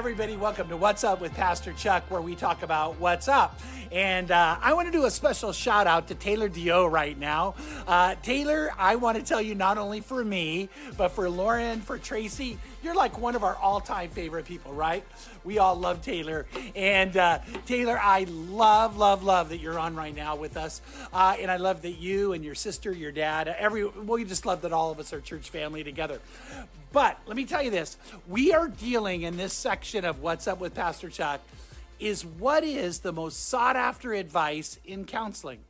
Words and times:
everybody. 0.00 0.34
Welcome 0.34 0.70
to 0.70 0.78
What's 0.78 1.04
Up 1.04 1.20
with 1.20 1.34
Pastor 1.34 1.74
Chuck, 1.74 2.10
where 2.10 2.22
we 2.22 2.34
talk 2.34 2.62
about 2.62 2.98
what's 2.98 3.28
up. 3.28 3.60
And 3.92 4.30
uh, 4.30 4.56
I 4.58 4.72
want 4.72 4.88
to 4.88 4.92
do 4.92 5.04
a 5.04 5.10
special 5.10 5.52
shout 5.52 5.86
out 5.86 6.08
to 6.08 6.14
Taylor 6.14 6.48
Dio 6.48 6.86
right 6.86 7.18
now. 7.18 7.54
Uh, 7.86 8.14
Taylor, 8.22 8.72
I 8.78 8.96
want 8.96 9.18
to 9.18 9.22
tell 9.22 9.42
you 9.42 9.54
not 9.54 9.76
only 9.76 10.00
for 10.00 10.24
me, 10.24 10.70
but 10.96 11.08
for 11.08 11.28
Lauren, 11.28 11.82
for 11.82 11.98
Tracy, 11.98 12.58
you're 12.82 12.94
like 12.94 13.18
one 13.18 13.36
of 13.36 13.44
our 13.44 13.56
all 13.56 13.78
time 13.78 14.08
favorite 14.08 14.46
people, 14.46 14.72
right? 14.72 15.04
We 15.44 15.58
all 15.58 15.76
love 15.76 16.00
Taylor. 16.00 16.46
And 16.74 17.14
uh, 17.18 17.40
Taylor, 17.66 18.00
I 18.02 18.24
love, 18.24 18.96
love, 18.96 19.22
love 19.22 19.50
that 19.50 19.58
you're 19.58 19.78
on 19.78 19.94
right 19.96 20.16
now 20.16 20.34
with 20.34 20.56
us. 20.56 20.80
Uh, 21.12 21.36
and 21.38 21.50
I 21.50 21.58
love 21.58 21.82
that 21.82 21.98
you 21.98 22.32
and 22.32 22.42
your 22.42 22.54
sister, 22.54 22.90
your 22.90 23.12
dad, 23.12 23.48
every, 23.48 23.84
well, 23.84 24.18
you 24.18 24.24
just 24.24 24.46
love 24.46 24.62
that 24.62 24.72
all 24.72 24.90
of 24.90 24.98
us 24.98 25.12
are 25.12 25.20
church 25.20 25.50
family 25.50 25.84
together. 25.84 26.20
But 26.92 27.20
let 27.26 27.36
me 27.36 27.44
tell 27.44 27.62
you 27.62 27.70
this 27.70 27.96
we 28.26 28.52
are 28.52 28.68
dealing 28.68 29.22
in 29.22 29.36
this 29.36 29.52
section 29.52 30.04
of 30.04 30.20
What's 30.20 30.48
Up 30.48 30.58
with 30.60 30.74
Pastor 30.74 31.08
Chuck 31.08 31.40
is 32.00 32.24
what 32.24 32.64
is 32.64 33.00
the 33.00 33.12
most 33.12 33.48
sought 33.48 33.76
after 33.76 34.12
advice 34.12 34.78
in 34.84 35.04
counseling? 35.04 35.60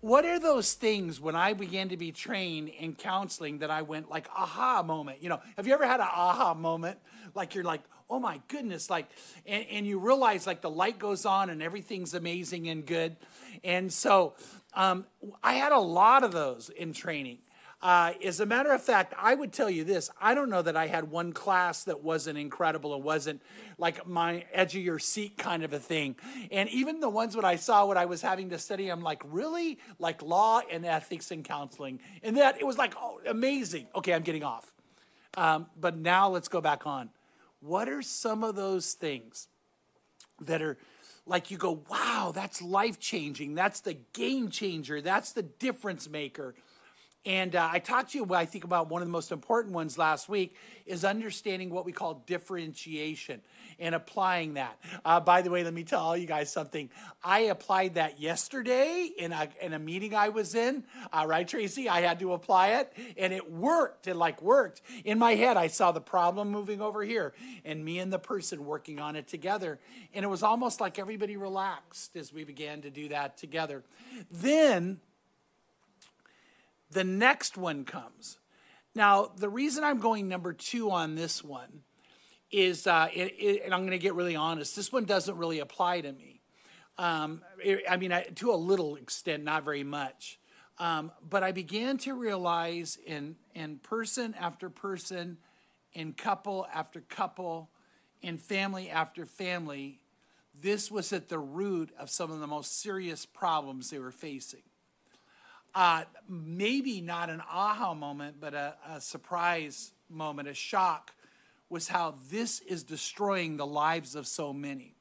What 0.00 0.24
are 0.24 0.40
those 0.40 0.74
things 0.74 1.20
when 1.20 1.36
I 1.36 1.52
began 1.52 1.90
to 1.90 1.96
be 1.96 2.10
trained 2.10 2.70
in 2.70 2.94
counseling 2.94 3.58
that 3.58 3.70
I 3.70 3.82
went 3.82 4.10
like 4.10 4.28
aha 4.36 4.82
moment? 4.82 5.22
You 5.22 5.28
know, 5.28 5.40
have 5.56 5.68
you 5.68 5.74
ever 5.74 5.86
had 5.86 6.00
an 6.00 6.08
aha 6.10 6.54
moment? 6.54 6.98
Like 7.36 7.54
you're 7.54 7.62
like, 7.62 7.82
oh 8.10 8.18
my 8.18 8.40
goodness, 8.48 8.90
like, 8.90 9.06
and, 9.46 9.64
and 9.70 9.86
you 9.86 10.00
realize 10.00 10.44
like 10.44 10.60
the 10.60 10.70
light 10.70 10.98
goes 10.98 11.24
on 11.24 11.50
and 11.50 11.62
everything's 11.62 12.14
amazing 12.14 12.68
and 12.68 12.84
good. 12.84 13.16
And 13.62 13.92
so 13.92 14.34
um, 14.74 15.06
I 15.40 15.54
had 15.54 15.70
a 15.70 15.78
lot 15.78 16.24
of 16.24 16.32
those 16.32 16.68
in 16.68 16.94
training. 16.94 17.38
Uh, 17.82 18.12
as 18.24 18.38
a 18.38 18.46
matter 18.46 18.70
of 18.70 18.80
fact, 18.80 19.12
I 19.18 19.34
would 19.34 19.52
tell 19.52 19.68
you 19.68 19.82
this 19.82 20.08
I 20.20 20.34
don't 20.34 20.48
know 20.48 20.62
that 20.62 20.76
I 20.76 20.86
had 20.86 21.10
one 21.10 21.32
class 21.32 21.82
that 21.84 22.02
wasn't 22.02 22.38
incredible 22.38 22.94
and 22.94 23.02
wasn't 23.02 23.42
like 23.76 24.06
my 24.06 24.44
edge 24.52 24.76
of 24.76 24.82
your 24.82 25.00
seat 25.00 25.36
kind 25.36 25.64
of 25.64 25.72
a 25.72 25.80
thing. 25.80 26.14
And 26.52 26.68
even 26.68 27.00
the 27.00 27.10
ones 27.10 27.34
that 27.34 27.44
I 27.44 27.56
saw 27.56 27.84
what 27.84 27.96
I 27.96 28.04
was 28.04 28.22
having 28.22 28.50
to 28.50 28.58
study, 28.58 28.88
I'm 28.88 29.02
like, 29.02 29.22
really? 29.26 29.80
Like 29.98 30.22
law 30.22 30.60
and 30.70 30.86
ethics 30.86 31.32
and 31.32 31.44
counseling. 31.44 31.98
And 32.22 32.36
that 32.36 32.60
it 32.60 32.64
was 32.64 32.78
like, 32.78 32.94
oh, 32.96 33.20
amazing. 33.26 33.88
Okay, 33.96 34.14
I'm 34.14 34.22
getting 34.22 34.44
off. 34.44 34.72
Um, 35.36 35.66
but 35.80 35.96
now 35.96 36.28
let's 36.28 36.48
go 36.48 36.60
back 36.60 36.86
on. 36.86 37.10
What 37.60 37.88
are 37.88 38.02
some 38.02 38.44
of 38.44 38.54
those 38.54 38.92
things 38.92 39.48
that 40.40 40.62
are 40.62 40.78
like 41.26 41.50
you 41.50 41.56
go, 41.56 41.82
wow, 41.88 42.32
that's 42.34 42.60
life 42.62 42.98
changing. 42.98 43.54
That's 43.54 43.80
the 43.80 43.94
game 44.12 44.50
changer. 44.50 45.00
That's 45.00 45.32
the 45.32 45.42
difference 45.42 46.08
maker. 46.08 46.54
And 47.24 47.54
uh, 47.54 47.68
I 47.70 47.78
talked 47.78 48.12
to 48.12 48.18
you, 48.18 48.34
I 48.34 48.46
think, 48.46 48.64
about 48.64 48.90
one 48.90 49.00
of 49.00 49.06
the 49.06 49.12
most 49.12 49.30
important 49.30 49.74
ones 49.74 49.96
last 49.96 50.28
week 50.28 50.56
is 50.86 51.04
understanding 51.04 51.70
what 51.70 51.84
we 51.84 51.92
call 51.92 52.22
differentiation 52.26 53.40
and 53.78 53.94
applying 53.94 54.54
that. 54.54 54.76
Uh, 55.04 55.20
by 55.20 55.42
the 55.42 55.50
way, 55.50 55.62
let 55.62 55.72
me 55.72 55.84
tell 55.84 56.00
all 56.00 56.16
you 56.16 56.26
guys 56.26 56.52
something. 56.52 56.90
I 57.22 57.40
applied 57.40 57.94
that 57.94 58.20
yesterday 58.20 59.08
in 59.16 59.32
a, 59.32 59.48
in 59.60 59.72
a 59.72 59.78
meeting 59.78 60.14
I 60.14 60.30
was 60.30 60.54
in. 60.56 60.82
Uh, 61.12 61.24
right, 61.28 61.46
Tracy? 61.46 61.88
I 61.88 62.00
had 62.00 62.18
to 62.20 62.32
apply 62.32 62.68
it, 62.70 62.92
and 63.16 63.32
it 63.32 63.50
worked. 63.50 64.08
It 64.08 64.16
like 64.16 64.42
worked. 64.42 64.82
In 65.04 65.18
my 65.18 65.34
head, 65.34 65.56
I 65.56 65.68
saw 65.68 65.92
the 65.92 66.00
problem 66.00 66.50
moving 66.50 66.80
over 66.80 67.02
here, 67.02 67.34
and 67.64 67.84
me 67.84 68.00
and 68.00 68.12
the 68.12 68.18
person 68.18 68.64
working 68.64 68.98
on 68.98 69.14
it 69.14 69.28
together. 69.28 69.78
And 70.12 70.24
it 70.24 70.28
was 70.28 70.42
almost 70.42 70.80
like 70.80 70.98
everybody 70.98 71.36
relaxed 71.36 72.16
as 72.16 72.32
we 72.32 72.42
began 72.42 72.82
to 72.82 72.90
do 72.90 73.08
that 73.08 73.36
together. 73.36 73.84
Then, 74.30 75.00
the 76.92 77.04
next 77.04 77.56
one 77.56 77.84
comes. 77.84 78.38
Now, 78.94 79.30
the 79.36 79.48
reason 79.48 79.84
I'm 79.84 79.98
going 79.98 80.28
number 80.28 80.52
two 80.52 80.90
on 80.90 81.14
this 81.14 81.42
one 81.42 81.82
is, 82.50 82.86
uh, 82.86 83.08
it, 83.12 83.34
it, 83.38 83.62
and 83.64 83.72
I'm 83.72 83.80
going 83.80 83.92
to 83.92 83.98
get 83.98 84.14
really 84.14 84.36
honest, 84.36 84.76
this 84.76 84.92
one 84.92 85.06
doesn't 85.06 85.36
really 85.36 85.60
apply 85.60 86.02
to 86.02 86.12
me. 86.12 86.42
Um, 86.98 87.40
it, 87.64 87.84
I 87.88 87.96
mean, 87.96 88.12
I, 88.12 88.24
to 88.24 88.52
a 88.52 88.56
little 88.56 88.96
extent, 88.96 89.42
not 89.44 89.64
very 89.64 89.84
much. 89.84 90.38
Um, 90.78 91.12
but 91.28 91.42
I 91.42 91.52
began 91.52 91.96
to 91.98 92.14
realize 92.14 92.98
in, 93.06 93.36
in 93.54 93.78
person 93.78 94.34
after 94.38 94.68
person, 94.68 95.38
in 95.94 96.12
couple 96.12 96.66
after 96.74 97.00
couple, 97.00 97.70
in 98.20 98.36
family 98.36 98.90
after 98.90 99.24
family, 99.24 100.00
this 100.60 100.90
was 100.90 101.12
at 101.12 101.28
the 101.28 101.38
root 101.38 101.90
of 101.98 102.10
some 102.10 102.30
of 102.30 102.40
the 102.40 102.46
most 102.46 102.80
serious 102.80 103.24
problems 103.24 103.88
they 103.88 103.98
were 103.98 104.12
facing 104.12 104.62
uh, 105.74 106.04
maybe 106.28 107.00
not 107.00 107.30
an 107.30 107.40
aha 107.40 107.94
moment, 107.94 108.36
but 108.40 108.54
a, 108.54 108.74
a 108.88 109.00
surprise 109.00 109.92
moment, 110.10 110.48
a 110.48 110.54
shock, 110.54 111.12
was 111.68 111.88
how 111.88 112.14
this 112.30 112.60
is 112.60 112.84
destroying 112.84 113.56
the 113.56 113.66
lives 113.66 114.14
of 114.14 114.26
so 114.26 114.52
many. 114.52 114.94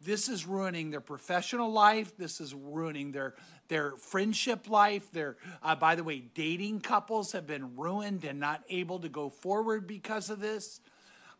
This 0.00 0.28
is 0.28 0.46
ruining 0.46 0.90
their 0.90 1.00
professional 1.00 1.72
life. 1.72 2.16
This 2.16 2.40
is 2.40 2.54
ruining 2.54 3.12
their 3.12 3.34
their 3.68 3.96
friendship 3.96 4.68
life. 4.68 5.10
Their, 5.10 5.36
uh, 5.62 5.74
by 5.74 5.94
the 5.94 6.04
way, 6.04 6.20
dating 6.20 6.80
couples 6.80 7.32
have 7.32 7.46
been 7.46 7.76
ruined 7.76 8.24
and 8.24 8.38
not 8.38 8.62
able 8.68 9.00
to 9.00 9.08
go 9.08 9.28
forward 9.28 9.86
because 9.86 10.30
of 10.30 10.40
this. 10.40 10.80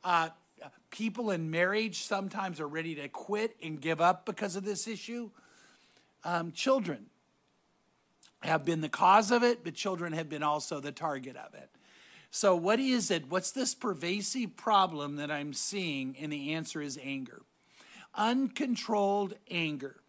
Uh, 0.03 0.31
people 0.91 1.31
in 1.31 1.51
marriage 1.51 2.03
sometimes 2.03 2.61
are 2.61 2.67
ready 2.67 2.95
to 2.97 3.09
quit 3.09 3.57
and 3.63 3.81
give 3.81 4.01
up 4.01 4.27
because 4.27 4.57
of 4.57 4.65
this 4.65 4.89
issue. 4.89 5.31
Um, 6.25 6.53
children, 6.53 7.07
have 8.43 8.65
been 8.65 8.81
the 8.81 8.89
cause 8.89 9.31
of 9.31 9.43
it, 9.43 9.65
but 9.65 9.75
children 9.75 10.13
have 10.13 10.29
been 10.29 10.43
also 10.43 10.81
the 10.81 10.93
target 10.93 11.37
of 11.37 11.55
it. 11.55 11.71
So, 12.31 12.55
what 12.55 12.79
is 12.79 13.11
it? 13.11 13.31
What's 13.31 13.51
this 13.51 13.75
pervasive 13.75 14.57
problem 14.57 15.17
that 15.17 15.31
I'm 15.31 15.53
seeing? 15.53 16.17
And 16.21 16.33
the 16.33 16.53
answer 16.53 16.83
is 16.83 16.99
anger. 17.03 17.43
Uncontrolled 18.15 19.35
anger. 19.51 20.01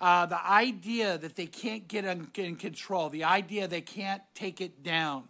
Uh, 0.00 0.26
the 0.26 0.44
idea 0.44 1.16
that 1.16 1.36
they 1.36 1.46
can't 1.46 1.86
get 1.86 2.04
in 2.04 2.56
control, 2.56 3.08
the 3.08 3.24
idea 3.24 3.68
they 3.68 3.80
can't 3.80 4.22
take 4.34 4.60
it 4.60 4.82
down. 4.82 5.24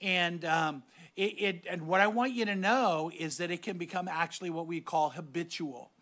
And, 0.00 0.44
um, 0.44 0.82
it, 1.16 1.40
it, 1.40 1.64
and 1.70 1.86
what 1.86 2.00
I 2.00 2.08
want 2.08 2.32
you 2.32 2.44
to 2.44 2.56
know 2.56 3.10
is 3.16 3.36
that 3.36 3.52
it 3.52 3.62
can 3.62 3.78
become 3.78 4.08
actually 4.08 4.50
what 4.50 4.66
we 4.66 4.80
call 4.80 5.10
habitual. 5.10 5.92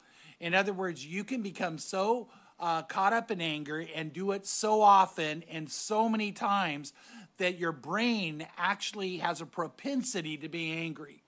In 0.41 0.55
other 0.55 0.73
words, 0.73 1.05
you 1.05 1.23
can 1.23 1.43
become 1.43 1.77
so 1.77 2.29
uh, 2.63 2.83
caught 2.83 3.13
up 3.13 3.31
in 3.31 3.41
anger 3.41 3.85
and 3.95 4.13
do 4.13 4.31
it 4.31 4.47
so 4.47 4.81
often 4.81 5.43
and 5.51 5.69
so 5.69 6.09
many 6.09 6.31
times 6.31 6.93
that 7.39 7.59
your 7.59 7.73
brain 7.73 8.47
actually 8.57 9.17
has 9.17 9.41
a 9.41 9.47
propensity 9.47 10.37
to 10.37 10.49
be 10.49 10.71
angry. 10.71 11.25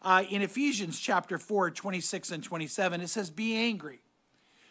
Uh, 0.00 0.22
in 0.30 0.42
Ephesians 0.42 1.00
chapter 1.00 1.38
4, 1.38 1.72
26 1.72 2.30
and 2.30 2.44
27, 2.44 3.00
it 3.00 3.08
says, 3.08 3.30
Be 3.30 3.56
angry. 3.56 4.00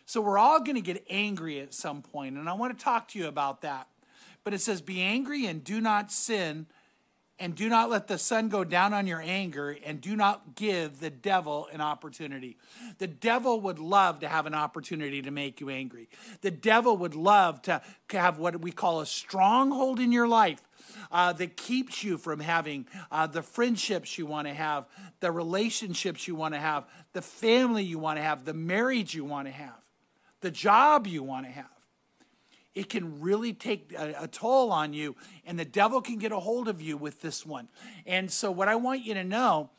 So 0.05 0.21
we're 0.21 0.37
all 0.37 0.61
going 0.61 0.75
to 0.75 0.81
get 0.81 1.05
angry 1.09 1.59
at 1.59 1.73
some 1.73 2.01
point, 2.01 2.37
and 2.37 2.47
I 2.47 2.53
want 2.53 2.77
to 2.77 2.83
talk 2.83 3.09
to 3.09 3.19
you 3.19 3.27
about 3.27 3.61
that. 3.61 3.87
But 4.45 4.53
it 4.53 4.61
says, 4.61 4.81
Be 4.81 5.01
angry 5.01 5.45
and 5.45 5.63
do 5.63 5.81
not 5.81 6.13
sin 6.13 6.67
and 7.37 7.53
do 7.53 7.67
not 7.67 7.89
let 7.89 8.07
the 8.07 8.17
sun 8.17 8.47
go 8.47 8.63
down 8.63 8.93
on 8.93 9.07
your 9.07 9.21
anger, 9.21 9.77
and 9.85 9.99
do 9.99 10.15
not 10.15 10.55
give 10.55 10.99
the 10.99 11.09
devil 11.09 11.67
an 11.73 11.81
opportunity. 11.81 12.57
The 12.97 13.07
devil 13.07 13.59
would 13.61 13.77
love 13.77 14.21
to 14.21 14.27
have 14.27 14.45
an 14.45 14.53
opportunity 14.53 15.21
to 15.21 15.31
make 15.31 15.59
you 15.59 15.69
angry. 15.69 16.07
The 16.41 16.51
devil 16.51 16.95
would 16.97 17.15
love 17.15 17.61
to 17.63 17.81
have 18.11 18.39
what 18.39 18.61
we 18.61 18.71
call 18.71 19.01
a 19.01 19.05
stronghold 19.05 19.99
in 19.99 20.11
your 20.11 20.27
life. 20.27 20.61
Uh, 21.11 21.33
that 21.33 21.57
keeps 21.57 22.03
you 22.03 22.17
from 22.17 22.39
having 22.39 22.85
uh, 23.11 23.27
the 23.27 23.41
friendships 23.41 24.17
you 24.17 24.25
want 24.25 24.47
to 24.47 24.53
have, 24.53 24.85
the 25.19 25.31
relationships 25.31 26.27
you 26.27 26.35
want 26.35 26.53
to 26.53 26.59
have, 26.59 26.85
the 27.13 27.21
family 27.21 27.83
you 27.83 27.99
want 27.99 28.17
to 28.17 28.23
have, 28.23 28.45
the 28.45 28.53
marriage 28.53 29.13
you 29.13 29.25
want 29.25 29.47
to 29.47 29.51
have, 29.51 29.79
the 30.41 30.51
job 30.51 31.05
you 31.05 31.21
want 31.21 31.45
to 31.45 31.51
have 31.51 31.74
it 32.75 32.89
can 32.89 33.21
really 33.21 33.53
take 33.53 33.93
a, 33.97 34.23
a, 34.23 34.27
toll 34.27 34.71
on 34.71 34.93
you, 34.93 35.15
and 35.45 35.57
the 35.57 35.65
devil 35.65 36.01
can 36.01 36.17
get 36.17 36.31
a 36.31 36.39
hold 36.39 36.67
of 36.67 36.81
you 36.81 36.97
with 36.97 37.21
this 37.21 37.45
one. 37.45 37.69
And 38.05 38.29
so, 38.29 38.51
what 38.51 38.67
I 38.67 38.75
want 38.75 39.03
you 39.03 39.13
to 39.13 39.23
know 39.23 39.69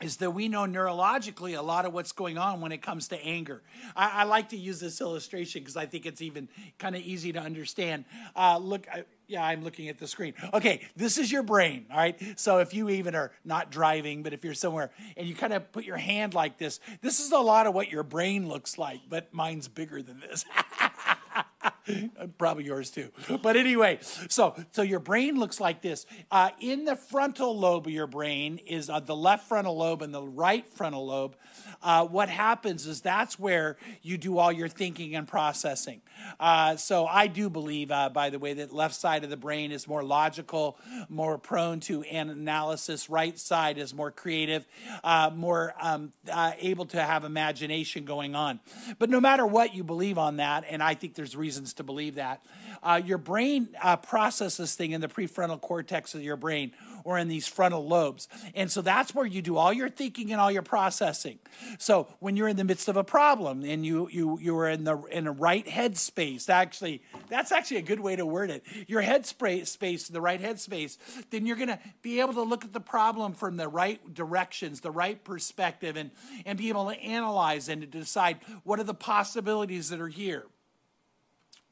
is 0.00 0.16
that 0.18 0.32
we 0.32 0.48
know 0.48 0.62
neurologically 0.62 1.56
a 1.56 1.62
lot 1.62 1.86
of 1.86 1.92
what's 1.92 2.12
going 2.12 2.36
on 2.36 2.60
when 2.60 2.72
it 2.72 2.82
comes 2.82 3.08
to 3.08 3.24
anger. 3.24 3.62
I, 3.96 4.22
I 4.22 4.24
like 4.24 4.50
to 4.50 4.56
use 4.56 4.80
this 4.80 5.00
illustration 5.00 5.62
because 5.62 5.76
I 5.76 5.86
think 5.86 6.04
it's 6.04 6.20
even 6.20 6.48
kind 6.78 6.94
of 6.94 7.02
easy 7.02 7.32
to 7.32 7.40
understand. 7.40 8.04
Uh, 8.36 8.58
look, 8.58 8.86
I, 8.92 9.04
yeah, 9.26 9.44
I'm 9.44 9.64
looking 9.64 9.88
at 9.88 9.98
the 9.98 10.06
screen. 10.06 10.34
Okay, 10.52 10.82
this 10.96 11.16
is 11.16 11.32
your 11.32 11.42
brain, 11.42 11.86
all 11.90 11.96
right? 11.96 12.20
So 12.36 12.58
if 12.58 12.74
you 12.74 12.90
even 12.90 13.14
are 13.14 13.32
not 13.44 13.70
driving, 13.70 14.22
but 14.22 14.32
if 14.32 14.44
you're 14.44 14.54
somewhere 14.54 14.90
and 15.16 15.26
you 15.26 15.34
kind 15.34 15.52
of 15.52 15.72
put 15.72 15.84
your 15.84 15.96
hand 15.96 16.34
like 16.34 16.58
this, 16.58 16.80
this 17.00 17.20
is 17.20 17.32
a 17.32 17.38
lot 17.38 17.66
of 17.66 17.74
what 17.74 17.90
your 17.90 18.02
brain 18.02 18.48
looks 18.48 18.76
like, 18.76 19.00
but 19.08 19.32
mine's 19.32 19.68
bigger 19.68 20.02
than 20.02 20.20
this. 20.20 20.44
Probably 22.38 22.64
yours 22.64 22.90
too. 22.90 23.10
But 23.42 23.56
anyway, 23.56 23.98
so 24.28 24.54
so 24.72 24.82
your 24.82 25.00
brain 25.00 25.38
looks 25.38 25.60
like 25.60 25.82
this. 25.82 26.06
Uh, 26.30 26.50
in 26.60 26.84
the 26.84 26.96
frontal 26.96 27.58
lobe 27.58 27.86
of 27.86 27.92
your 27.92 28.06
brain 28.06 28.58
is 28.66 28.88
uh, 28.88 29.00
the 29.00 29.16
left 29.16 29.48
frontal 29.48 29.76
lobe 29.76 30.02
and 30.02 30.14
the 30.14 30.22
right 30.22 30.66
frontal 30.68 31.06
lobe. 31.06 31.36
Uh, 31.82 32.06
what 32.06 32.28
happens 32.28 32.86
is 32.86 33.00
that's 33.00 33.38
where 33.38 33.76
you 34.02 34.16
do 34.16 34.38
all 34.38 34.50
your 34.50 34.68
thinking 34.68 35.14
and 35.14 35.28
processing. 35.28 36.00
Uh, 36.40 36.76
so 36.76 37.06
I 37.06 37.26
do 37.26 37.50
believe, 37.50 37.90
uh, 37.90 38.08
by 38.08 38.30
the 38.30 38.38
way, 38.38 38.54
that 38.54 38.72
left 38.72 38.94
side 38.94 39.24
of 39.24 39.30
the 39.30 39.36
brain 39.36 39.70
is 39.70 39.86
more 39.86 40.02
logical, 40.02 40.78
more 41.08 41.36
prone 41.36 41.80
to 41.80 42.02
analysis. 42.02 43.10
Right 43.10 43.38
side 43.38 43.76
is 43.76 43.92
more 43.92 44.10
creative, 44.10 44.66
uh, 45.02 45.30
more 45.34 45.74
um, 45.80 46.12
able 46.60 46.86
to 46.86 47.02
have 47.02 47.24
imagination 47.24 48.04
going 48.04 48.34
on. 48.34 48.60
But 48.98 49.10
no 49.10 49.20
matter 49.20 49.44
what 49.44 49.74
you 49.74 49.84
believe 49.84 50.16
on 50.16 50.36
that, 50.36 50.64
and 50.68 50.82
I 50.82 50.94
think 50.94 51.14
there's 51.14 51.36
reasons 51.36 51.73
to 51.76 51.82
believe 51.82 52.16
that. 52.16 52.44
Uh, 52.82 53.00
your 53.04 53.18
brain 53.18 53.68
uh, 53.82 53.96
processes 53.96 54.74
thing 54.74 54.92
in 54.92 55.00
the 55.00 55.08
prefrontal 55.08 55.60
cortex 55.60 56.14
of 56.14 56.22
your 56.22 56.36
brain 56.36 56.72
or 57.04 57.18
in 57.18 57.28
these 57.28 57.46
frontal 57.46 57.86
lobes. 57.86 58.28
And 58.54 58.70
so 58.70 58.80
that's 58.82 59.14
where 59.14 59.26
you 59.26 59.42
do 59.42 59.56
all 59.56 59.72
your 59.72 59.90
thinking 59.90 60.32
and 60.32 60.40
all 60.40 60.50
your 60.50 60.62
processing. 60.62 61.38
So 61.78 62.08
when 62.18 62.36
you're 62.36 62.48
in 62.48 62.56
the 62.56 62.64
midst 62.64 62.88
of 62.88 62.96
a 62.96 63.04
problem 63.04 63.62
and 63.64 63.84
you 63.84 64.08
you 64.10 64.38
you 64.40 64.56
are 64.58 64.68
in 64.68 64.84
the 64.84 64.98
in 65.04 65.26
a 65.26 65.32
right 65.32 65.68
head 65.68 65.96
space, 65.96 66.48
actually 66.48 67.02
that's 67.28 67.52
actually 67.52 67.76
a 67.76 67.82
good 67.82 68.00
way 68.00 68.16
to 68.16 68.26
word 68.26 68.50
it. 68.50 68.64
Your 68.88 69.02
head 69.02 69.26
space, 69.26 70.08
the 70.08 70.20
right 70.20 70.40
head 70.40 70.58
space, 70.58 70.98
then 71.30 71.46
you're 71.46 71.56
to 71.68 71.78
be 72.02 72.20
able 72.20 72.34
to 72.34 72.42
look 72.42 72.64
at 72.64 72.72
the 72.72 72.80
problem 72.80 73.34
from 73.34 73.56
the 73.56 73.68
right 73.68 74.14
directions, 74.14 74.80
the 74.80 74.90
right 74.90 75.22
perspective 75.22 75.96
and 75.96 76.10
and 76.46 76.58
be 76.58 76.70
able 76.70 76.88
to 76.88 76.98
analyze 77.00 77.68
and 77.68 77.82
to 77.82 77.86
decide 77.86 78.38
what 78.64 78.80
are 78.80 78.84
the 78.84 78.94
possibilities 78.94 79.90
that 79.90 80.00
are 80.00 80.08
here. 80.08 80.46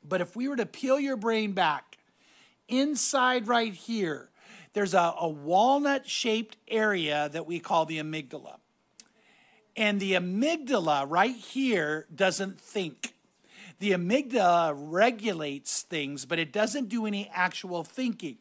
But 0.06 0.20
if 0.20 0.34
we 0.37 0.49
were 0.49 0.56
to 0.56 0.66
peel 0.66 0.99
your 0.99 1.16
brain 1.16 1.52
back 1.52 1.99
inside 2.69 3.46
right 3.46 3.72
here, 3.72 4.28
there's 4.72 4.94
a, 4.94 5.14
a 5.19 5.28
walnut 5.28 6.08
shaped 6.08 6.56
area 6.69 7.28
that 7.32 7.46
we 7.46 7.60
call 7.60 7.84
the 7.84 7.99
amygdala. 7.99 8.56
And 9.76 10.00
the 10.00 10.12
amygdala 10.12 11.06
right 11.08 11.37
here 11.37 12.06
doesn't 12.14 12.60
think. 12.60 13.14
The 13.78 13.93
amygdala 13.93 14.75
regulates 14.76 15.82
things, 15.82 16.25
but 16.25 16.38
it 16.38 16.52
doesn't 16.52 16.88
do 16.88 17.06
any 17.06 17.31
actual 17.32 17.82
thinking. 17.84 18.38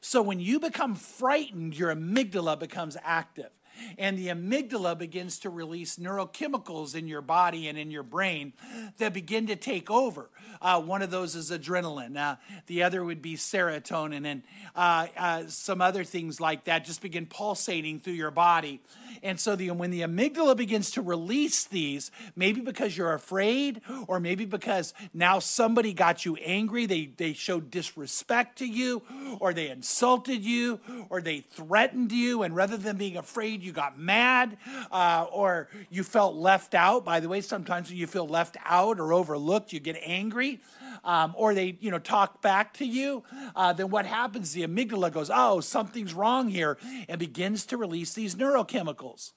So 0.00 0.22
when 0.22 0.40
you 0.40 0.58
become 0.58 0.94
frightened, 0.94 1.76
your 1.76 1.94
amygdala 1.94 2.58
becomes 2.58 2.96
active 3.02 3.50
and 3.98 4.18
the 4.18 4.28
amygdala 4.28 4.96
begins 4.96 5.38
to 5.40 5.50
release 5.50 5.96
neurochemicals 5.96 6.94
in 6.94 7.08
your 7.08 7.22
body 7.22 7.68
and 7.68 7.78
in 7.78 7.90
your 7.90 8.02
brain 8.02 8.52
that 8.98 9.12
begin 9.12 9.46
to 9.46 9.56
take 9.56 9.90
over. 9.90 10.30
Uh, 10.60 10.80
one 10.80 11.02
of 11.02 11.10
those 11.10 11.34
is 11.34 11.50
adrenaline, 11.50 12.16
uh, 12.16 12.36
the 12.66 12.82
other 12.82 13.04
would 13.04 13.22
be 13.22 13.34
serotonin, 13.34 14.26
and 14.26 14.42
uh, 14.74 15.06
uh 15.16 15.42
some 15.46 15.80
other 15.80 16.04
things 16.04 16.40
like 16.40 16.64
that 16.64 16.84
just 16.84 17.00
begin 17.00 17.26
pulsating 17.26 17.98
through 17.98 18.12
your 18.12 18.30
body. 18.30 18.80
And 19.22 19.38
so 19.38 19.56
the, 19.56 19.70
when 19.70 19.90
the 19.90 20.02
amygdala 20.02 20.56
begins 20.56 20.92
to 20.92 21.02
release 21.02 21.64
these, 21.64 22.10
maybe 22.36 22.60
because 22.60 22.96
you're 22.96 23.12
afraid, 23.12 23.82
or 24.06 24.20
maybe 24.20 24.44
because 24.44 24.94
now 25.12 25.38
somebody 25.38 25.92
got 25.92 26.24
you 26.24 26.36
angry, 26.36 26.86
they, 26.86 27.06
they 27.16 27.32
showed 27.32 27.70
disrespect 27.70 28.58
to 28.58 28.66
you, 28.66 29.02
or 29.38 29.52
they 29.52 29.68
insulted 29.68 30.42
you, 30.42 30.80
or 31.10 31.20
they 31.20 31.40
threatened 31.40 32.12
you, 32.12 32.42
and 32.42 32.56
rather 32.56 32.76
than 32.76 32.96
being 32.96 33.16
afraid, 33.16 33.62
you 33.62 33.69
got 33.72 33.98
mad, 33.98 34.56
uh, 34.90 35.26
or 35.32 35.68
you 35.90 36.02
felt 36.02 36.34
left 36.34 36.74
out. 36.74 37.04
By 37.04 37.20
the 37.20 37.28
way, 37.28 37.40
sometimes 37.40 37.88
when 37.88 37.98
you 37.98 38.06
feel 38.06 38.26
left 38.26 38.56
out 38.64 38.98
or 38.98 39.12
overlooked, 39.12 39.72
you 39.72 39.80
get 39.80 39.96
angry. 40.02 40.60
Um, 41.02 41.34
or 41.36 41.54
they, 41.54 41.78
you 41.80 41.90
know, 41.90 41.98
talk 41.98 42.42
back 42.42 42.74
to 42.74 42.84
you, 42.84 43.22
uh, 43.56 43.72
then 43.72 43.88
what 43.88 44.04
happens? 44.04 44.52
The 44.52 44.66
amygdala 44.66 45.10
goes, 45.10 45.30
"Oh, 45.32 45.60
something's 45.60 46.12
wrong 46.12 46.48
here," 46.48 46.76
and 47.08 47.18
begins 47.18 47.64
to 47.66 47.78
release 47.78 48.12
these 48.12 48.34
neurochemicals. 48.34 49.32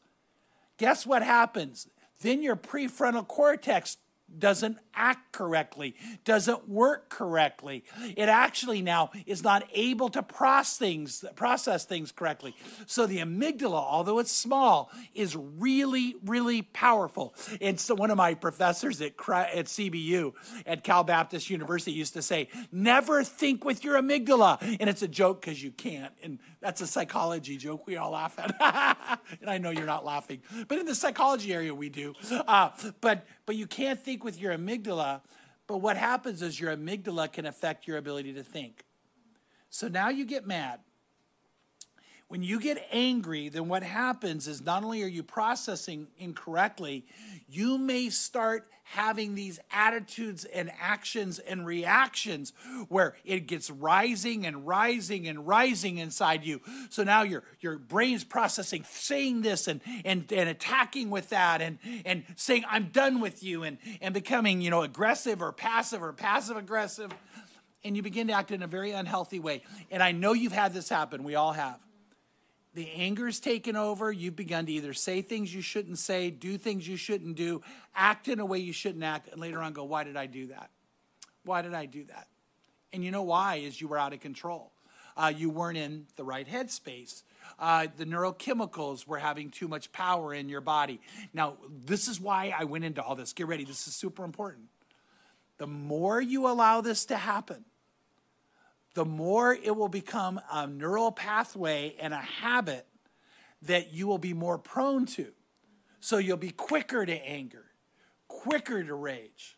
Guess 0.77 1.05
what 1.05 1.23
happens? 1.23 1.87
Then 2.21 2.41
your 2.41 2.57
prefrontal 2.57 3.27
cortex 3.27 3.97
doesn't 4.39 4.77
act 4.95 5.31
correctly, 5.31 5.95
doesn't 6.23 6.67
work 6.69 7.09
correctly. 7.09 7.83
It 8.15 8.29
actually 8.29 8.81
now 8.81 9.11
is 9.25 9.43
not 9.43 9.63
able 9.73 10.09
to 10.09 10.23
process 10.23 10.77
things, 10.77 11.25
process 11.35 11.85
things 11.85 12.11
correctly. 12.11 12.55
So 12.85 13.05
the 13.05 13.19
amygdala, 13.19 13.73
although 13.73 14.19
it's 14.19 14.31
small, 14.31 14.91
is 15.13 15.35
really, 15.35 16.15
really 16.23 16.61
powerful. 16.61 17.33
And 17.61 17.79
so 17.79 17.95
one 17.95 18.11
of 18.11 18.17
my 18.17 18.33
professors 18.33 19.01
at, 19.01 19.13
at 19.17 19.65
CBU 19.65 20.33
at 20.65 20.83
Cal 20.83 21.03
Baptist 21.03 21.49
University 21.49 21.91
used 21.91 22.13
to 22.13 22.21
say, 22.21 22.49
never 22.71 23.23
think 23.23 23.63
with 23.63 23.83
your 23.83 24.01
amygdala. 24.01 24.57
And 24.79 24.89
it's 24.89 25.01
a 25.01 25.07
joke 25.07 25.41
because 25.41 25.63
you 25.63 25.71
can't. 25.71 26.13
And 26.21 26.39
that's 26.63 26.81
a 26.81 26.87
psychology 26.87 27.57
joke 27.57 27.85
we 27.85 27.97
all 27.97 28.11
laugh 28.11 28.39
at. 28.39 29.19
and 29.41 29.49
I 29.49 29.59
know 29.59 29.69
you're 29.69 29.85
not 29.85 30.03
laughing. 30.03 30.41
But 30.67 30.79
in 30.79 30.85
the 30.85 30.95
psychology 30.95 31.53
area, 31.53 31.75
we 31.75 31.89
do. 31.89 32.13
Uh, 32.31 32.69
but, 33.01 33.27
but 33.45 33.55
you 33.55 33.67
can't 33.67 33.99
think 33.99 34.23
with 34.23 34.39
your 34.39 34.57
amygdala 34.57 35.21
but 35.67 35.77
what 35.77 35.97
happens 35.97 36.41
is 36.41 36.59
your 36.59 36.75
amygdala 36.75 37.31
can 37.31 37.45
affect 37.45 37.87
your 37.87 37.97
ability 37.97 38.33
to 38.33 38.43
think. 38.43 38.83
So 39.69 39.87
now 39.87 40.09
you 40.09 40.25
get 40.25 40.45
mad. 40.45 40.81
When 42.33 42.41
you 42.41 42.59
get 42.59 42.83
angry, 42.91 43.49
then 43.49 43.67
what 43.67 43.83
happens 43.83 44.47
is 44.47 44.59
not 44.59 44.83
only 44.83 45.03
are 45.03 45.07
you 45.07 45.21
processing 45.21 46.07
incorrectly, 46.17 47.05
you 47.47 47.77
may 47.77 48.09
start 48.09 48.67
having 48.85 49.35
these 49.35 49.59
attitudes 49.71 50.43
and 50.43 50.71
actions 50.81 51.37
and 51.37 51.63
reactions 51.63 52.51
where 52.89 53.15
it 53.23 53.45
gets 53.45 53.69
rising 53.69 54.47
and 54.47 54.65
rising 54.65 55.27
and 55.27 55.45
rising 55.45 55.99
inside 55.99 56.43
you. 56.43 56.59
So 56.89 57.03
now 57.03 57.21
your 57.21 57.43
your 57.59 57.77
brain's 57.77 58.23
processing 58.23 58.83
saying 58.89 59.43
this 59.43 59.67
and 59.67 59.79
and, 60.03 60.25
and 60.31 60.49
attacking 60.49 61.11
with 61.11 61.29
that 61.29 61.61
and 61.61 61.77
and 62.03 62.23
saying 62.35 62.63
I'm 62.67 62.87
done 62.87 63.19
with 63.19 63.43
you 63.43 63.61
and 63.61 63.77
and 64.01 64.11
becoming, 64.11 64.59
you 64.59 64.71
know, 64.71 64.81
aggressive 64.81 65.39
or 65.39 65.51
passive 65.51 66.01
or 66.01 66.13
passive 66.13 66.57
aggressive 66.57 67.11
and 67.83 67.95
you 67.95 68.01
begin 68.01 68.25
to 68.25 68.33
act 68.33 68.49
in 68.49 68.63
a 68.63 68.67
very 68.67 68.89
unhealthy 68.89 69.39
way. 69.39 69.61
And 69.91 70.01
I 70.01 70.13
know 70.13 70.33
you've 70.33 70.51
had 70.51 70.73
this 70.73 70.89
happen. 70.89 71.23
We 71.23 71.35
all 71.35 71.51
have 71.51 71.77
the 72.73 72.89
anger's 72.91 73.39
taken 73.39 73.75
over. 73.75 74.11
You've 74.11 74.35
begun 74.35 74.65
to 74.65 74.71
either 74.71 74.93
say 74.93 75.21
things 75.21 75.53
you 75.53 75.61
shouldn't 75.61 75.99
say, 75.99 76.29
do 76.29 76.57
things 76.57 76.87
you 76.87 76.97
shouldn't 76.97 77.35
do, 77.35 77.61
act 77.95 78.27
in 78.27 78.39
a 78.39 78.45
way 78.45 78.57
you 78.57 78.73
shouldn't 78.73 79.03
act, 79.03 79.29
and 79.31 79.39
later 79.39 79.59
on 79.59 79.73
go, 79.73 79.83
Why 79.83 80.03
did 80.03 80.17
I 80.17 80.25
do 80.25 80.47
that? 80.47 80.69
Why 81.43 81.61
did 81.61 81.73
I 81.73 81.85
do 81.85 82.03
that? 82.05 82.27
And 82.91 83.03
you 83.03 83.11
know 83.11 83.23
why? 83.23 83.55
Is 83.55 83.79
you 83.79 83.87
were 83.87 83.97
out 83.97 84.13
of 84.13 84.19
control. 84.19 84.71
Uh, 85.15 85.31
you 85.35 85.49
weren't 85.49 85.77
in 85.77 86.07
the 86.15 86.23
right 86.23 86.47
headspace. 86.47 87.23
Uh, 87.59 87.87
the 87.97 88.05
neurochemicals 88.05 89.05
were 89.05 89.19
having 89.19 89.49
too 89.51 89.67
much 89.67 89.91
power 89.91 90.33
in 90.33 90.49
your 90.49 90.61
body. 90.61 90.99
Now, 91.33 91.57
this 91.85 92.07
is 92.07 92.19
why 92.19 92.53
I 92.57 92.63
went 92.63 92.83
into 92.83 93.03
all 93.03 93.15
this. 93.15 93.33
Get 93.33 93.47
ready, 93.47 93.63
this 93.63 93.87
is 93.87 93.95
super 93.95 94.23
important. 94.23 94.65
The 95.57 95.67
more 95.67 96.19
you 96.19 96.47
allow 96.47 96.81
this 96.81 97.05
to 97.05 97.17
happen, 97.17 97.63
the 98.93 99.05
more 99.05 99.53
it 99.53 99.75
will 99.75 99.89
become 99.89 100.39
a 100.51 100.67
neural 100.67 101.11
pathway 101.11 101.95
and 101.99 102.13
a 102.13 102.17
habit 102.17 102.85
that 103.61 103.93
you 103.93 104.07
will 104.07 104.17
be 104.17 104.33
more 104.33 104.57
prone 104.57 105.05
to. 105.05 105.27
So 105.99 106.17
you'll 106.17 106.37
be 106.37 106.51
quicker 106.51 107.05
to 107.05 107.25
anger, 107.25 107.65
quicker 108.27 108.83
to 108.83 108.93
rage. 108.93 109.57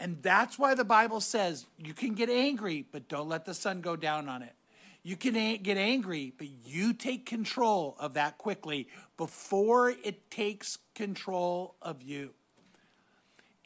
And 0.00 0.22
that's 0.22 0.58
why 0.58 0.74
the 0.74 0.84
Bible 0.84 1.20
says 1.20 1.66
you 1.76 1.92
can 1.92 2.14
get 2.14 2.30
angry, 2.30 2.86
but 2.90 3.08
don't 3.08 3.28
let 3.28 3.44
the 3.44 3.52
sun 3.52 3.82
go 3.82 3.94
down 3.96 4.28
on 4.28 4.42
it. 4.42 4.54
You 5.02 5.16
can 5.16 5.62
get 5.62 5.76
angry, 5.76 6.32
but 6.36 6.48
you 6.64 6.92
take 6.92 7.26
control 7.26 7.96
of 7.98 8.14
that 8.14 8.38
quickly 8.38 8.88
before 9.16 9.90
it 9.90 10.30
takes 10.30 10.78
control 10.94 11.76
of 11.80 12.02
you. 12.02 12.34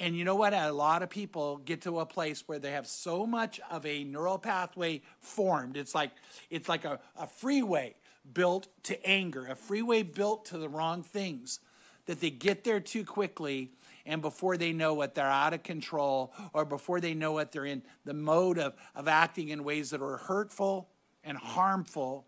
And 0.01 0.17
you 0.17 0.25
know 0.25 0.35
what? 0.35 0.53
A 0.53 0.73
lot 0.73 1.03
of 1.03 1.11
people 1.11 1.59
get 1.59 1.83
to 1.83 2.01
a 2.01 2.07
place 2.07 2.43
where 2.47 2.59
they 2.59 2.73
have 2.73 2.87
so 2.87 3.27
much 3.27 3.61
of 3.71 3.87
a 3.87 4.03
neural 4.03 4.39
pathway 4.39 5.03
formed. 5.21 5.77
It's 5.77 5.95
like 5.95 6.11
it's 6.51 6.69
like 6.69 6.85
a, 6.85 6.99
a 7.17 7.29
freeway 7.29 7.95
built 8.33 8.69
to 8.85 9.07
anger, 9.07 9.47
a 9.47 9.55
freeway 9.55 10.03
built 10.03 10.47
to 10.47 10.59
the 10.59 10.69
wrong 10.69 11.03
things, 11.03 11.61
that 12.07 12.21
they 12.21 12.31
get 12.31 12.65
there 12.65 12.81
too 12.81 13.05
quickly. 13.05 13.71
And 14.07 14.21
before 14.21 14.57
they 14.57 14.73
know 14.73 15.01
it, 15.03 15.15
they're 15.15 15.25
out 15.25 15.55
of 15.55 15.63
control, 15.63 16.35
or 16.53 16.65
before 16.67 17.01
they 17.01 17.15
know 17.15 17.39
it, 17.39 17.53
they're 17.53 17.65
in 17.65 17.83
the 18.05 18.13
mode 18.13 18.59
of, 18.59 18.75
of 18.95 19.09
acting 19.09 19.49
in 19.49 19.65
ways 19.65 19.91
that 19.91 20.03
are 20.03 20.19
hurtful 20.19 20.89
and 21.23 21.39
harmful. 21.39 22.27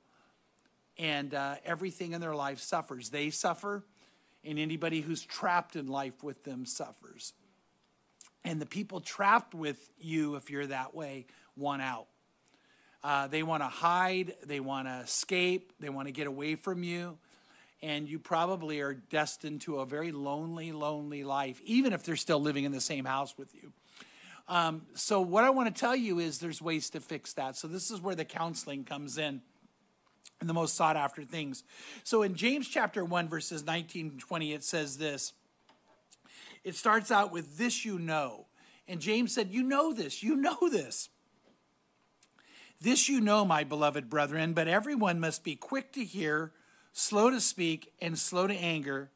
And 0.97 1.35
uh, 1.35 1.57
everything 1.67 2.13
in 2.13 2.23
their 2.23 2.35
life 2.35 2.61
suffers. 2.61 3.11
They 3.11 3.29
suffer, 3.29 3.85
and 4.43 4.59
anybody 4.59 5.03
who's 5.03 5.23
trapped 5.23 5.77
in 5.77 5.89
life 5.89 6.23
with 6.23 6.45
them 6.45 6.65
suffers. 6.65 7.35
And 8.47 8.63
the 8.63 8.67
people 8.67 9.01
trapped 9.01 9.57
with 9.57 9.77
you, 9.99 10.37
if 10.37 10.51
you're 10.51 10.69
that 10.69 10.95
way, 10.95 11.27
want 11.57 11.83
out. 11.83 12.07
Uh, 13.03 13.27
they 13.27 13.43
want 13.43 13.63
to 13.63 13.67
hide, 13.67 14.35
they 14.47 14.61
want 14.61 14.87
to 14.87 15.01
escape, 15.05 15.73
they 15.81 15.89
want 15.89 16.07
to 16.07 16.13
get 16.13 16.29
away 16.29 16.55
from 16.55 16.85
you. 16.85 17.19
And 17.83 18.09
you 18.09 18.21
probably 18.21 18.81
are 18.81 18.95
destined 18.95 19.63
to 19.63 19.81
a 19.81 19.87
very 19.87 20.13
lonely, 20.13 20.71
lonely 20.71 21.25
life, 21.25 21.61
even 21.65 21.93
if 21.93 22.05
they're 22.05 22.15
still 22.15 22.41
living 22.41 22.63
in 22.63 22.71
the 22.71 22.81
same 22.81 23.05
house 23.05 23.37
with 23.37 23.53
you. 23.53 23.73
Um, 24.49 24.83
so, 24.95 25.21
what 25.21 25.43
I 25.43 25.51
want 25.51 25.75
to 25.75 25.79
tell 25.79 25.97
you 25.97 26.21
is 26.21 26.39
there's 26.39 26.63
ways 26.63 26.89
to 26.91 27.01
fix 27.01 27.33
that. 27.33 27.57
So, 27.57 27.67
this 27.67 27.91
is 27.91 28.01
where 28.01 28.15
the 28.15 28.25
counseling 28.25 28.85
comes 28.85 29.19
in 29.19 29.43
and 30.41 30.49
the 30.49 30.55
most 30.55 30.77
sought 30.77 30.97
after 30.97 31.25
things. 31.25 31.65
So, 32.05 32.23
in 32.23 32.37
James 32.37 32.69
chapter 32.69 33.05
1, 33.05 33.29
verses 33.29 33.67
19 33.67 34.09
and 34.11 34.21
20, 34.21 34.53
it 34.53 34.63
says 34.63 34.99
this 34.99 35.33
it 36.67 36.75
starts 36.75 37.13
out 37.13 37.31
with, 37.31 37.59
This 37.59 37.85
you 37.85 37.97
know. 37.97 38.47
And 38.89 39.01
James 39.01 39.33
said, 39.33 39.53
You 39.53 39.63
know 39.63 39.95
this, 39.95 40.23
you 40.23 40.37
know 40.37 40.59
this. 40.69 41.09
This 42.81 43.09
you 43.09 43.21
know, 43.21 43.45
my 43.45 43.63
beloved 43.63 44.11
brethren, 44.11 44.53
but 44.53 44.67
everyone 44.67 45.21
must 45.21 45.45
be 45.45 45.55
quick 45.55 45.93
to 45.93 46.05
hear, 46.05 46.53
slow 46.93 47.31
to 47.31 47.41
speak, 47.41 47.93
and 48.03 48.19
slow 48.19 48.49
to 48.49 48.55
anger, 48.55 49.11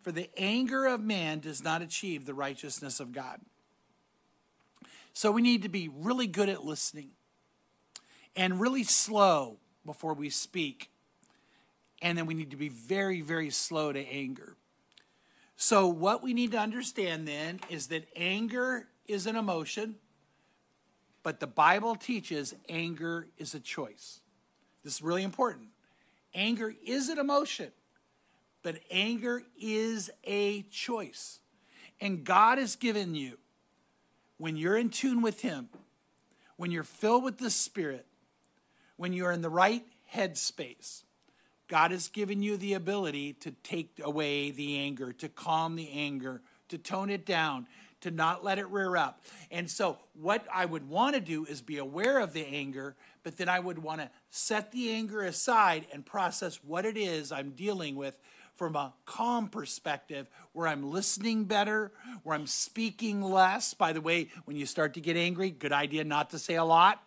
for 0.00 0.12
the 0.12 0.30
anger 0.36 0.86
of 0.86 1.00
man 1.00 1.40
does 1.40 1.62
not 1.62 1.82
achieve 1.82 2.24
the 2.24 2.34
righteousness 2.34 2.98
of 2.98 3.12
God. 3.12 3.40
So 5.12 5.30
we 5.30 5.42
need 5.42 5.62
to 5.62 5.68
be 5.68 5.88
really 5.88 6.26
good 6.26 6.48
at 6.48 6.64
listening 6.64 7.10
and 8.34 8.60
really 8.60 8.82
slow 8.82 9.58
before 9.84 10.14
we 10.14 10.30
speak. 10.30 10.90
And 12.02 12.16
then 12.16 12.24
we 12.26 12.34
need 12.34 12.50
to 12.50 12.56
be 12.56 12.70
very, 12.70 13.20
very 13.20 13.50
slow 13.50 13.92
to 13.92 14.00
anger. 14.00 14.56
So, 15.66 15.86
what 15.86 16.22
we 16.22 16.34
need 16.34 16.52
to 16.52 16.58
understand 16.58 17.26
then 17.26 17.58
is 17.70 17.86
that 17.86 18.06
anger 18.14 18.86
is 19.06 19.26
an 19.26 19.34
emotion, 19.34 19.94
but 21.22 21.40
the 21.40 21.46
Bible 21.46 21.96
teaches 21.96 22.54
anger 22.68 23.28
is 23.38 23.54
a 23.54 23.60
choice. 23.60 24.20
This 24.82 24.96
is 24.96 25.02
really 25.02 25.22
important. 25.22 25.68
Anger 26.34 26.74
is 26.84 27.08
an 27.08 27.18
emotion, 27.18 27.70
but 28.62 28.78
anger 28.90 29.42
is 29.58 30.10
a 30.24 30.64
choice. 30.64 31.40
And 31.98 32.24
God 32.24 32.58
has 32.58 32.76
given 32.76 33.14
you, 33.14 33.38
when 34.36 34.58
you're 34.58 34.76
in 34.76 34.90
tune 34.90 35.22
with 35.22 35.40
Him, 35.40 35.70
when 36.58 36.72
you're 36.72 36.82
filled 36.82 37.24
with 37.24 37.38
the 37.38 37.48
Spirit, 37.48 38.04
when 38.98 39.14
you're 39.14 39.32
in 39.32 39.40
the 39.40 39.48
right 39.48 39.86
headspace, 40.14 41.04
God 41.68 41.90
has 41.90 42.08
given 42.08 42.42
you 42.42 42.56
the 42.56 42.74
ability 42.74 43.34
to 43.34 43.52
take 43.62 44.00
away 44.02 44.50
the 44.50 44.78
anger, 44.78 45.12
to 45.14 45.28
calm 45.28 45.76
the 45.76 45.90
anger, 45.90 46.42
to 46.68 46.78
tone 46.78 47.10
it 47.10 47.24
down, 47.24 47.66
to 48.02 48.10
not 48.10 48.44
let 48.44 48.58
it 48.58 48.68
rear 48.68 48.96
up. 48.96 49.24
And 49.50 49.70
so, 49.70 49.98
what 50.12 50.46
I 50.52 50.66
would 50.66 50.88
want 50.88 51.14
to 51.14 51.20
do 51.20 51.46
is 51.46 51.62
be 51.62 51.78
aware 51.78 52.18
of 52.18 52.34
the 52.34 52.46
anger, 52.46 52.96
but 53.22 53.38
then 53.38 53.48
I 53.48 53.60
would 53.60 53.78
want 53.78 54.02
to 54.02 54.10
set 54.30 54.72
the 54.72 54.90
anger 54.90 55.22
aside 55.22 55.86
and 55.92 56.04
process 56.04 56.60
what 56.62 56.84
it 56.84 56.98
is 56.98 57.32
I'm 57.32 57.52
dealing 57.52 57.96
with 57.96 58.18
from 58.54 58.76
a 58.76 58.92
calm 59.04 59.48
perspective 59.48 60.28
where 60.52 60.68
I'm 60.68 60.90
listening 60.90 61.44
better, 61.44 61.92
where 62.22 62.36
I'm 62.36 62.46
speaking 62.46 63.22
less. 63.22 63.74
By 63.74 63.92
the 63.92 64.00
way, 64.00 64.28
when 64.44 64.56
you 64.56 64.66
start 64.66 64.94
to 64.94 65.00
get 65.00 65.16
angry, 65.16 65.50
good 65.50 65.72
idea 65.72 66.04
not 66.04 66.30
to 66.30 66.38
say 66.38 66.54
a 66.54 66.64
lot. 66.64 67.02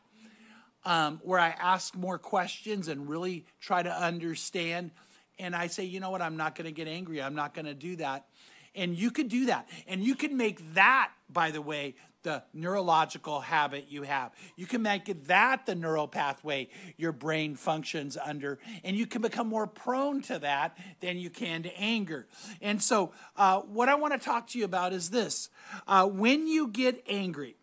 Um, 0.87 1.19
where 1.21 1.37
I 1.39 1.49
ask 1.49 1.97
more 1.97 2.17
questions 2.17 2.87
and 2.87 3.09
really 3.09 3.45
try 3.59 3.83
to 3.83 3.91
understand. 3.91 4.91
And 5.37 5.53
I 5.53 5.67
say, 5.67 5.83
you 5.83 5.99
know 5.99 6.11
what, 6.11 6.21
I'm 6.21 6.37
not 6.37 6.55
going 6.55 6.63
to 6.63 6.71
get 6.71 6.87
angry. 6.87 7.21
I'm 7.21 7.35
not 7.35 7.53
going 7.53 7.65
to 7.65 7.73
do 7.73 7.97
that. 7.97 8.25
And 8.73 8.95
you 8.95 9.11
could 9.11 9.27
do 9.27 9.47
that. 9.47 9.67
And 9.85 10.01
you 10.01 10.15
can 10.15 10.37
make 10.37 10.75
that, 10.75 11.11
by 11.29 11.51
the 11.51 11.61
way, 11.61 11.95
the 12.23 12.43
neurological 12.53 13.41
habit 13.41 13.85
you 13.89 14.03
have. 14.03 14.31
You 14.55 14.65
can 14.65 14.81
make 14.81 15.27
that 15.27 15.65
the 15.65 15.75
neural 15.75 16.07
pathway 16.07 16.69
your 16.95 17.11
brain 17.11 17.55
functions 17.55 18.17
under, 18.17 18.59
and 18.83 18.95
you 18.95 19.07
can 19.07 19.21
become 19.21 19.47
more 19.47 19.67
prone 19.67 20.21
to 20.23 20.39
that 20.39 20.77
than 20.99 21.17
you 21.17 21.29
can 21.29 21.63
to 21.63 21.77
anger. 21.77 22.27
And 22.61 22.81
so, 22.81 23.13
uh, 23.35 23.61
what 23.61 23.89
I 23.89 23.95
want 23.95 24.13
to 24.13 24.19
talk 24.19 24.47
to 24.49 24.59
you 24.59 24.65
about 24.65 24.93
is 24.93 25.09
this 25.09 25.49
uh, 25.87 26.05
when 26.05 26.47
you 26.47 26.67
get 26.67 27.03
angry, 27.07 27.55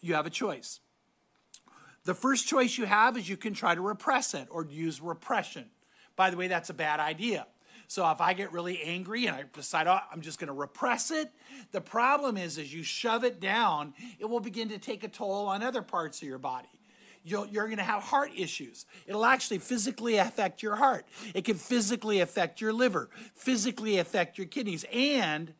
you 0.00 0.14
have 0.14 0.26
a 0.26 0.30
choice. 0.30 0.80
The 2.04 2.14
first 2.14 2.46
choice 2.46 2.78
you 2.78 2.86
have 2.86 3.16
is 3.16 3.28
you 3.28 3.36
can 3.36 3.54
try 3.54 3.74
to 3.74 3.80
repress 3.80 4.34
it 4.34 4.48
or 4.50 4.64
use 4.64 5.00
repression. 5.00 5.66
By 6.16 6.30
the 6.30 6.36
way, 6.36 6.48
that's 6.48 6.70
a 6.70 6.74
bad 6.74 7.00
idea. 7.00 7.46
So 7.88 8.08
if 8.10 8.20
I 8.20 8.34
get 8.34 8.52
really 8.52 8.80
angry 8.82 9.26
and 9.26 9.36
I 9.36 9.44
decide 9.52 9.88
oh, 9.88 9.98
I'm 10.12 10.20
just 10.20 10.38
going 10.38 10.46
to 10.46 10.54
repress 10.54 11.10
it, 11.10 11.30
the 11.72 11.80
problem 11.80 12.36
is 12.36 12.56
as 12.56 12.72
you 12.72 12.82
shove 12.82 13.24
it 13.24 13.40
down, 13.40 13.94
it 14.18 14.26
will 14.26 14.40
begin 14.40 14.68
to 14.68 14.78
take 14.78 15.02
a 15.02 15.08
toll 15.08 15.48
on 15.48 15.62
other 15.62 15.82
parts 15.82 16.22
of 16.22 16.28
your 16.28 16.38
body. 16.38 16.68
you 17.24 17.38
are 17.40 17.66
going 17.66 17.78
to 17.78 17.82
have 17.82 18.02
heart 18.02 18.30
issues. 18.36 18.86
It'll 19.06 19.24
actually 19.24 19.58
physically 19.58 20.18
affect 20.18 20.62
your 20.62 20.76
heart. 20.76 21.04
It 21.34 21.44
can 21.44 21.56
physically 21.56 22.20
affect 22.20 22.60
your 22.60 22.72
liver, 22.72 23.10
physically 23.34 23.98
affect 23.98 24.38
your 24.38 24.46
kidneys, 24.46 24.84
and 24.92 25.52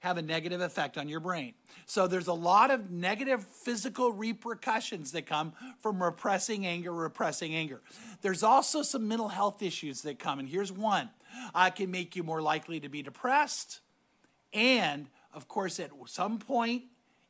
have 0.00 0.16
a 0.16 0.22
negative 0.22 0.60
effect 0.60 0.96
on 0.96 1.08
your 1.08 1.20
brain. 1.20 1.54
So 1.86 2.06
there's 2.06 2.28
a 2.28 2.32
lot 2.32 2.70
of 2.70 2.90
negative 2.90 3.44
physical 3.44 4.12
repercussions 4.12 5.12
that 5.12 5.26
come 5.26 5.52
from 5.80 6.02
repressing 6.02 6.66
anger, 6.66 6.92
repressing 6.92 7.54
anger. 7.54 7.80
There's 8.22 8.42
also 8.42 8.82
some 8.82 9.08
mental 9.08 9.28
health 9.28 9.62
issues 9.62 10.02
that 10.02 10.18
come, 10.18 10.38
and 10.38 10.48
here's 10.48 10.72
one 10.72 11.10
uh, 11.54 11.70
can 11.70 11.90
make 11.90 12.16
you 12.16 12.22
more 12.22 12.40
likely 12.40 12.80
to 12.80 12.88
be 12.88 13.02
depressed. 13.02 13.80
And 14.52 15.08
of 15.34 15.48
course, 15.48 15.80
at 15.80 15.90
some 16.06 16.38
point, 16.38 16.84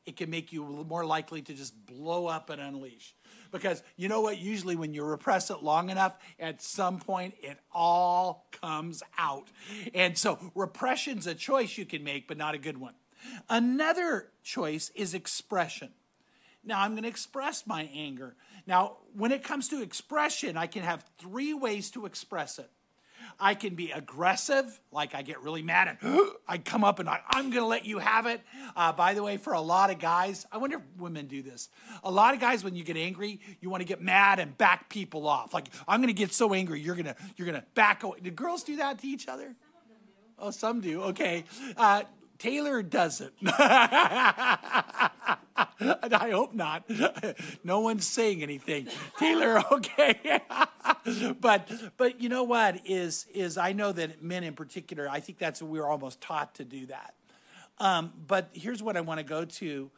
it 0.07 0.17
can 0.17 0.31
make 0.31 0.53
you 0.53 0.65
more 0.89 1.05
likely 1.05 1.43
to 1.43 1.55
just 1.55 1.75
blow 1.87 2.27
up 2.27 2.51
and 2.51 2.61
unleash. 2.61 3.15
Because 3.51 3.83
you 3.97 4.09
know 4.09 4.21
what? 4.21 4.39
Usually, 4.39 4.77
when 4.77 4.93
you 4.93 5.05
repress 5.05 5.51
it 5.51 5.63
long 5.63 5.91
enough, 5.91 6.17
at 6.39 6.63
some 6.63 6.99
point, 6.99 7.35
it 7.41 7.59
all 7.73 8.47
comes 8.61 9.03
out. 9.17 9.49
And 9.95 10.17
so, 10.17 10.39
repression's 10.55 11.27
a 11.27 11.35
choice 11.35 11.79
you 11.79 11.87
can 11.87 12.05
make, 12.05 12.29
but 12.29 12.37
not 12.37 12.55
a 12.55 12.59
good 12.59 12.79
one. 12.79 12.95
Another 13.49 14.29
choice 14.43 14.91
is 14.95 15.15
expression. 15.15 15.91
Now, 16.65 16.81
I'm 16.81 16.93
going 16.93 17.05
to 17.05 17.09
express 17.09 17.67
my 17.67 17.89
anger. 17.95 18.37
Now, 18.67 18.99
when 19.15 19.33
it 19.33 19.43
comes 19.43 19.69
to 19.69 19.83
expression, 19.83 20.57
I 20.57 20.67
can 20.67 20.83
have 20.83 21.05
three 21.19 21.55
ways 21.55 21.91
to 21.93 22.05
express 22.05 22.59
it. 22.59 22.71
I 23.41 23.55
can 23.55 23.75
be 23.75 23.93
aggressive, 23.93 24.81
like 24.91 25.15
I 25.15 25.23
get 25.23 25.41
really 25.43 25.63
mad 25.63 25.97
and 26.03 26.31
I 26.49 26.59
come 26.59 26.83
up 26.83 26.99
and 26.99 27.09
I, 27.09 27.21
am 27.35 27.51
going 27.51 27.63
to 27.63 27.67
let 27.67 27.87
you 27.87 27.99
have 27.99 28.27
it. 28.27 28.41
Uh, 28.77 28.93
by 28.93 29.15
the 29.15 29.23
way, 29.23 29.37
for 29.37 29.53
a 29.53 29.61
lot 29.61 29.91
of 29.91 29.99
guys, 29.99 30.47
I 30.51 30.59
wonder 30.59 30.79
if 30.79 30.83
women 30.99 31.27
do 31.27 31.43
this. 31.43 31.69
A 32.03 32.11
lot 32.11 32.35
of 32.35 32.41
guys, 32.41 32.65
when 32.65 32.75
you 32.75 32.85
get 32.85 32.97
angry, 32.97 33.41
you 33.61 33.71
want 33.71 33.81
to 33.81 33.87
get 33.87 34.01
mad 34.01 34.41
and 34.41 34.57
back 34.59 34.89
people 34.89 35.29
off. 35.29 35.55
Like 35.55 35.69
I'm 35.87 36.01
going 36.01 36.09
to 36.09 36.19
get 36.19 36.33
so 36.33 36.53
angry, 36.53 36.81
you're 36.81 36.97
going 36.97 37.07
to 37.07 37.17
you're 37.37 37.47
going 37.47 37.61
to 37.61 37.67
back 37.75 38.03
away. 38.03 38.19
Do 38.23 38.31
girls 38.31 38.65
do 38.65 38.77
that 38.77 38.99
to 39.01 39.07
each 39.07 39.29
other? 39.29 39.55
Oh, 40.39 40.51
some 40.51 40.81
do. 40.81 41.03
Okay. 41.03 41.45
Uh, 41.77 42.03
Taylor 42.39 42.83
doesn't. 42.83 43.33
I 43.43 45.11
hope 46.33 46.55
not. 46.55 46.85
No 47.65 47.81
one's 47.81 48.07
saying 48.07 48.43
anything. 48.43 48.89
Taylor, 49.19 49.63
okay. 49.73 50.41
but 51.41 51.71
but 51.97 52.21
you 52.21 52.29
know 52.29 52.43
what 52.43 52.81
is 52.87 53.27
is 53.35 53.57
I 53.57 53.73
know 53.73 53.93
that 53.93 54.23
men 54.23 54.45
in 54.45 54.55
particular, 54.55 55.09
I 55.09 55.21
think 55.21 55.39
that's 55.39 55.63
what 55.63 55.71
we 55.71 55.79
are 55.79 55.89
almost 55.89 56.21
taught 56.21 56.55
to 56.57 56.65
do 56.65 56.87
that. 56.87 57.15
Um, 57.79 58.13
but 58.27 58.51
here's 58.53 58.83
what 58.83 58.97
I 58.97 59.01
want 59.01 59.19
to 59.19 59.25
go 59.25 59.45
to 59.45 59.91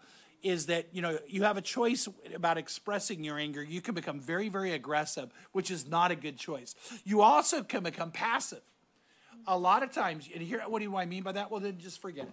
is 0.42 0.66
that 0.66 0.88
you 0.92 1.02
know 1.02 1.18
you 1.26 1.42
have 1.42 1.56
a 1.56 1.62
choice 1.62 2.08
about 2.34 2.56
expressing 2.56 3.22
your 3.22 3.38
anger 3.38 3.62
you 3.62 3.82
can 3.82 3.94
become 3.94 4.18
very 4.18 4.48
very 4.48 4.72
aggressive 4.72 5.30
which 5.52 5.70
is 5.70 5.86
not 5.86 6.10
a 6.10 6.16
good 6.16 6.38
choice 6.38 6.74
you 7.04 7.20
also 7.20 7.62
can 7.62 7.82
become 7.82 8.10
passive 8.10 8.62
a 9.46 9.58
lot 9.58 9.82
of 9.82 9.92
times 9.92 10.26
and 10.32 10.42
here 10.42 10.62
what 10.66 10.80
do 10.80 10.96
i 10.96 11.04
mean 11.04 11.22
by 11.22 11.30
that 11.30 11.50
well 11.50 11.60
then 11.60 11.76
just 11.78 12.00
forget 12.00 12.24
it 12.24 12.32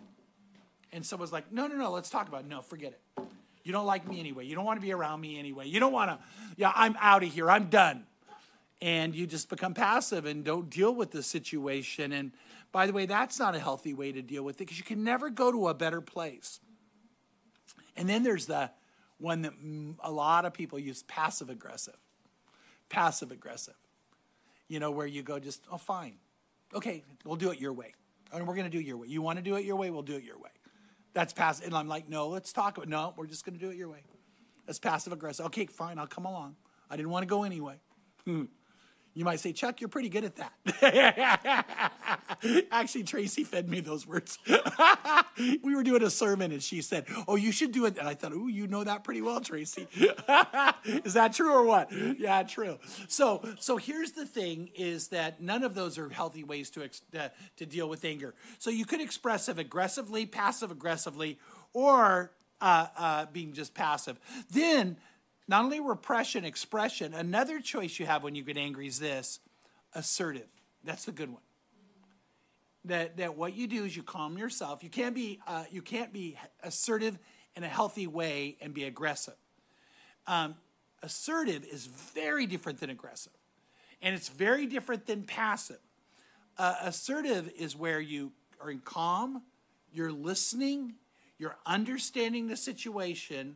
and 0.94 1.06
someone's 1.06 1.34
like 1.34 1.52
no 1.52 1.68
no 1.68 1.76
no 1.76 1.92
let's 1.92 2.10
talk 2.10 2.30
about 2.30 2.46
it 2.46 2.48
no 2.48 2.62
forget 2.62 2.94
it 2.94 3.28
you 3.68 3.74
don't 3.74 3.86
like 3.86 4.08
me 4.08 4.22
anyway. 4.22 4.46
You 4.46 4.56
don't 4.56 4.64
want 4.64 4.80
to 4.80 4.82
be 4.82 4.94
around 4.94 5.20
me 5.20 5.38
anyway. 5.38 5.68
You 5.68 5.82
don't 5.82 5.92
want 5.92 6.10
to, 6.10 6.20
yeah, 6.56 6.72
I'm 6.74 6.96
out 7.02 7.22
of 7.22 7.34
here. 7.34 7.52
I'm 7.52 7.68
done. 7.68 8.06
And 8.82 9.16
you 9.16 9.26
just 9.26 9.50
become 9.50 9.74
passive 9.74 10.26
and 10.26 10.44
don't 10.44 10.70
deal 10.70 10.94
with 10.94 11.12
the 11.12 11.24
situation. 11.24 12.12
And 12.12 12.32
by 12.72 12.86
the 12.86 12.94
way, 12.94 13.06
that's 13.08 13.40
not 13.40 13.56
a 13.56 13.60
healthy 13.60 13.94
way 13.94 14.12
to 14.12 14.22
deal 14.22 14.44
with 14.44 14.58
it 14.58 14.60
because 14.60 14.78
you 14.78 14.84
can 14.84 15.04
never 15.04 15.30
go 15.30 15.52
to 15.52 15.68
a 15.70 15.74
better 15.74 16.00
place. 16.00 16.60
And 17.96 18.08
then 18.08 18.22
there's 18.22 18.46
the 18.46 18.70
one 19.18 19.42
that 19.42 19.54
a 20.04 20.12
lot 20.12 20.46
of 20.46 20.54
people 20.54 20.78
use 20.78 21.04
passive 21.04 21.50
aggressive. 21.50 21.98
Passive 22.90 23.32
aggressive. 23.32 23.74
You 24.68 24.80
know, 24.80 24.92
where 24.92 25.08
you 25.08 25.24
go 25.24 25.40
just, 25.40 25.64
oh, 25.72 25.78
fine. 25.78 26.18
Okay, 26.74 27.04
we'll 27.26 27.36
do 27.36 27.50
it 27.52 27.60
your 27.60 27.74
way. 27.74 27.94
And 28.32 28.48
we're 28.48 28.56
going 28.56 28.70
to 28.70 28.72
do 28.72 28.80
it 28.80 28.86
your 28.86 28.98
way. 28.98 29.08
You 29.08 29.22
want 29.22 29.38
to 29.38 29.44
do 29.44 29.56
it 29.56 29.66
your 29.66 29.78
way? 29.78 29.90
We'll 29.90 30.02
do 30.04 30.16
it 30.16 30.24
your 30.24 30.38
way. 30.38 30.50
That's 31.14 31.34
passive. 31.34 31.66
And 31.66 31.76
I'm 31.76 31.88
like, 31.88 32.08
no, 32.08 32.28
let's 32.28 32.54
talk 32.54 32.78
about 32.78 32.90
No, 32.90 33.14
we're 33.18 33.26
just 33.26 33.46
going 33.46 33.58
to 33.58 33.60
do 33.60 33.72
it 33.72 33.78
your 33.78 33.90
way. 33.90 34.04
That's 34.66 34.80
passive 34.80 35.14
aggressive. 35.14 35.46
Okay, 35.48 35.66
fine, 35.66 35.98
I'll 35.98 36.08
come 36.08 36.26
along. 36.26 36.58
I 36.90 36.98
didn't 36.98 37.10
want 37.10 37.24
to 37.24 37.28
go 37.28 37.44
anyway. 37.44 37.80
You 39.18 39.26
might 39.26 39.40
say, 39.40 39.52
Chuck, 39.52 39.82
you're 39.82 39.88
pretty 39.88 40.10
good 40.10 40.26
at 40.26 40.36
that. 40.36 40.54
Actually, 42.72 43.04
Tracy 43.04 43.44
fed 43.44 43.68
me 43.68 43.80
those 43.80 44.06
words. 44.06 44.38
we 45.64 45.76
were 45.76 45.82
doing 45.82 46.04
a 46.04 46.12
sermon 46.12 46.52
and 46.52 46.62
she 46.62 46.84
said, 46.84 47.06
Oh, 47.28 47.36
you 47.36 47.52
should 47.52 47.72
do 47.72 47.86
it. 47.88 47.98
And 47.98 48.08
I 48.08 48.14
thought, 48.14 48.34
Oh, 48.36 48.46
you 48.46 48.68
know 48.68 48.84
that 48.84 49.04
pretty 49.04 49.24
well, 49.24 49.42
Tracy. 49.42 49.88
is 50.86 51.16
that 51.16 51.34
true 51.34 51.52
or 51.52 51.64
what? 51.64 51.92
Yeah, 52.20 52.44
true. 52.44 52.78
So, 53.08 53.44
so 53.60 53.78
here's 53.78 54.12
the 54.12 54.28
thing 54.28 54.70
is 54.76 55.08
that 55.08 55.42
none 55.42 55.64
of 55.64 55.74
those 55.74 55.98
are 55.98 56.10
healthy 56.10 56.44
ways 56.44 56.70
to, 56.70 56.84
uh, 56.84 57.30
to 57.56 57.66
deal 57.66 57.90
with 57.90 58.06
anger. 58.06 58.36
So 58.60 58.70
you 58.70 58.86
could 58.86 59.02
express 59.02 59.50
it 59.50 59.58
aggressively, 59.58 60.28
passive 60.28 60.70
aggressively, 60.70 61.40
or 61.74 62.34
uh, 62.62 62.86
uh, 62.96 63.26
being 63.34 63.54
just 63.54 63.74
passive. 63.74 64.20
Then, 64.52 64.98
not 65.48 65.64
only 65.64 65.80
repression, 65.80 66.44
expression, 66.44 67.14
another 67.14 67.60
choice 67.60 68.00
you 68.00 68.06
have 68.06 68.24
when 68.24 68.36
you 68.36 68.44
get 68.44 68.58
angry 68.58 68.88
is 68.88 69.00
this 69.00 69.40
assertive. 69.94 70.48
That's 70.84 71.06
the 71.06 71.12
good 71.12 71.30
one. 71.30 71.42
That, 72.86 73.18
that 73.18 73.36
what 73.36 73.54
you 73.54 73.68
do 73.68 73.84
is 73.84 73.96
you 73.96 74.04
calm 74.04 74.38
yourself. 74.38 74.84
You 74.84 74.90
can't 74.90 75.16
be, 75.16 75.40
uh, 75.48 75.66
you 75.70 75.82
can't 75.82 76.14
be 76.14 76.38
assertive 76.64 77.18
in 77.56 77.64
a 77.64 77.68
healthy 77.68 78.08
way 78.08 78.58
and 78.62 78.74
be 78.74 78.86
aggressive. 78.86 79.36
Um, 80.26 80.56
assertive 81.02 81.66
is 81.66 81.86
very 81.86 82.46
different 82.46 82.80
than 82.80 82.90
aggressive, 82.90 83.34
and 84.02 84.16
it's 84.16 84.30
very 84.30 84.68
different 84.68 85.06
than 85.06 85.24
passive. 85.24 85.80
Uh, 86.58 86.76
assertive 86.82 87.52
is 87.58 87.76
where 87.76 88.00
you 88.00 88.32
are 88.62 88.72
in 88.72 88.80
calm, 88.80 89.44
you're 89.92 90.12
listening, 90.12 90.96
you're 91.38 91.58
understanding 91.66 92.48
the 92.48 92.58
situation, 92.58 93.56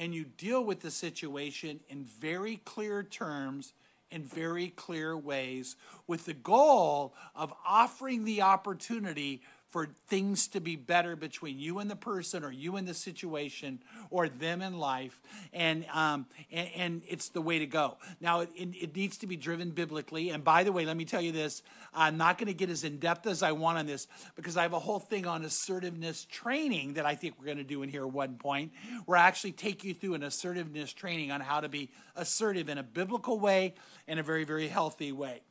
and 0.00 0.14
you 0.14 0.24
deal 0.24 0.64
with 0.64 0.80
the 0.80 0.90
situation 0.90 1.78
in 1.90 2.04
very 2.04 2.56
clear 2.64 3.02
terms, 3.02 3.74
in 4.10 4.24
very 4.24 4.68
clear 4.68 5.14
ways, 5.14 5.76
with 6.06 6.24
the 6.24 6.32
goal 6.32 7.14
of 7.36 7.52
offering 7.66 8.24
the 8.24 8.40
opportunity 8.40 9.42
for 9.70 9.88
things 10.08 10.48
to 10.48 10.60
be 10.60 10.76
better 10.76 11.16
between 11.16 11.58
you 11.58 11.78
and 11.78 11.90
the 11.90 11.96
person 11.96 12.44
or 12.44 12.50
you 12.50 12.76
and 12.76 12.86
the 12.86 12.94
situation 12.94 13.80
or 14.10 14.28
them 14.28 14.60
in 14.60 14.78
life. 14.78 15.20
And 15.52 15.86
um, 15.92 16.26
and, 16.50 16.68
and, 16.76 17.02
it's 17.08 17.30
the 17.30 17.40
way 17.40 17.58
to 17.58 17.66
go. 17.66 17.96
Now 18.20 18.40
it, 18.40 18.50
it, 18.56 18.94
needs 18.94 19.16
to 19.18 19.26
be 19.26 19.36
driven 19.36 19.70
biblically. 19.70 20.30
And 20.30 20.44
by 20.44 20.64
the 20.64 20.72
way 20.72 20.84
let 20.84 20.96
me 20.96 21.04
tell 21.04 21.20
you 21.20 21.32
this 21.32 21.62
i'm 21.94 22.16
not 22.16 22.38
going 22.38 22.46
to 22.46 22.54
get 22.54 22.70
as 22.70 22.84
in-depth 22.84 23.26
as 23.26 23.42
i 23.42 23.52
want 23.52 23.78
on 23.78 23.86
this 23.86 24.06
because 24.36 24.56
i 24.56 24.62
have 24.62 24.72
a 24.72 24.78
whole 24.78 24.98
thing 24.98 25.26
on 25.26 25.44
assertiveness 25.44 26.24
training 26.24 26.94
that 26.94 27.06
i 27.06 27.14
think 27.14 27.34
we're 27.38 27.46
going 27.46 27.56
to 27.56 27.64
do 27.64 27.82
in 27.82 27.88
here 27.88 28.02
at 28.02 28.12
one 28.12 28.36
point 28.36 28.72
where 29.06 29.18
i 29.18 29.22
actually 29.22 29.52
take 29.52 29.84
you 29.84 29.94
through 29.94 30.14
an 30.14 30.22
assertiveness 30.22 30.92
training 30.92 31.30
on 31.30 31.40
how 31.40 31.60
to 31.60 31.68
be 31.68 31.90
assertive 32.16 32.68
in 32.68 32.78
a 32.78 32.82
biblical 32.82 33.38
way 33.38 33.74
and 34.08 34.18
a 34.18 34.22
very 34.22 34.44
very 34.44 34.68
healthy 34.68 35.12
way. 35.12 35.42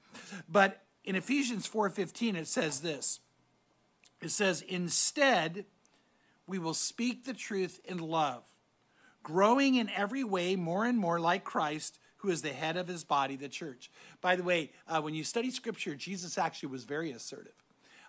But 0.50 0.82
in 1.04 1.16
ephesians 1.16 1.68
4.15 1.70 2.36
it 2.36 2.48
says 2.48 2.82
this 2.82 3.20
it 4.22 4.32
says, 4.32 4.62
Instead, 4.62 5.66
we 6.48 6.60
will 6.60 6.74
speak 6.74 7.26
the 7.26 7.34
truth 7.34 7.80
in 7.86 8.00
love, 8.00 8.44
growing 9.24 9.76
in 9.76 9.90
every 9.90 10.24
way 10.24 10.56
more 10.56 10.86
and 10.86 10.98
more 10.98 11.20
like 11.20 11.44
Christ, 11.44 12.00
who 12.18 12.30
is 12.30 12.42
the 12.42 12.50
head 12.50 12.76
of 12.76 12.88
his 12.88 13.04
body, 13.04 13.36
the 13.36 13.48
church. 13.48 13.90
By 14.22 14.36
the 14.36 14.44
way, 14.44 14.72
uh, 14.88 15.02
when 15.02 15.14
you 15.14 15.24
study 15.24 15.52
scripture, 15.52 15.96
Jesus 15.96 16.38
actually 16.38 16.70
was 16.70 16.84
very 16.84 17.12
assertive, 17.12 17.54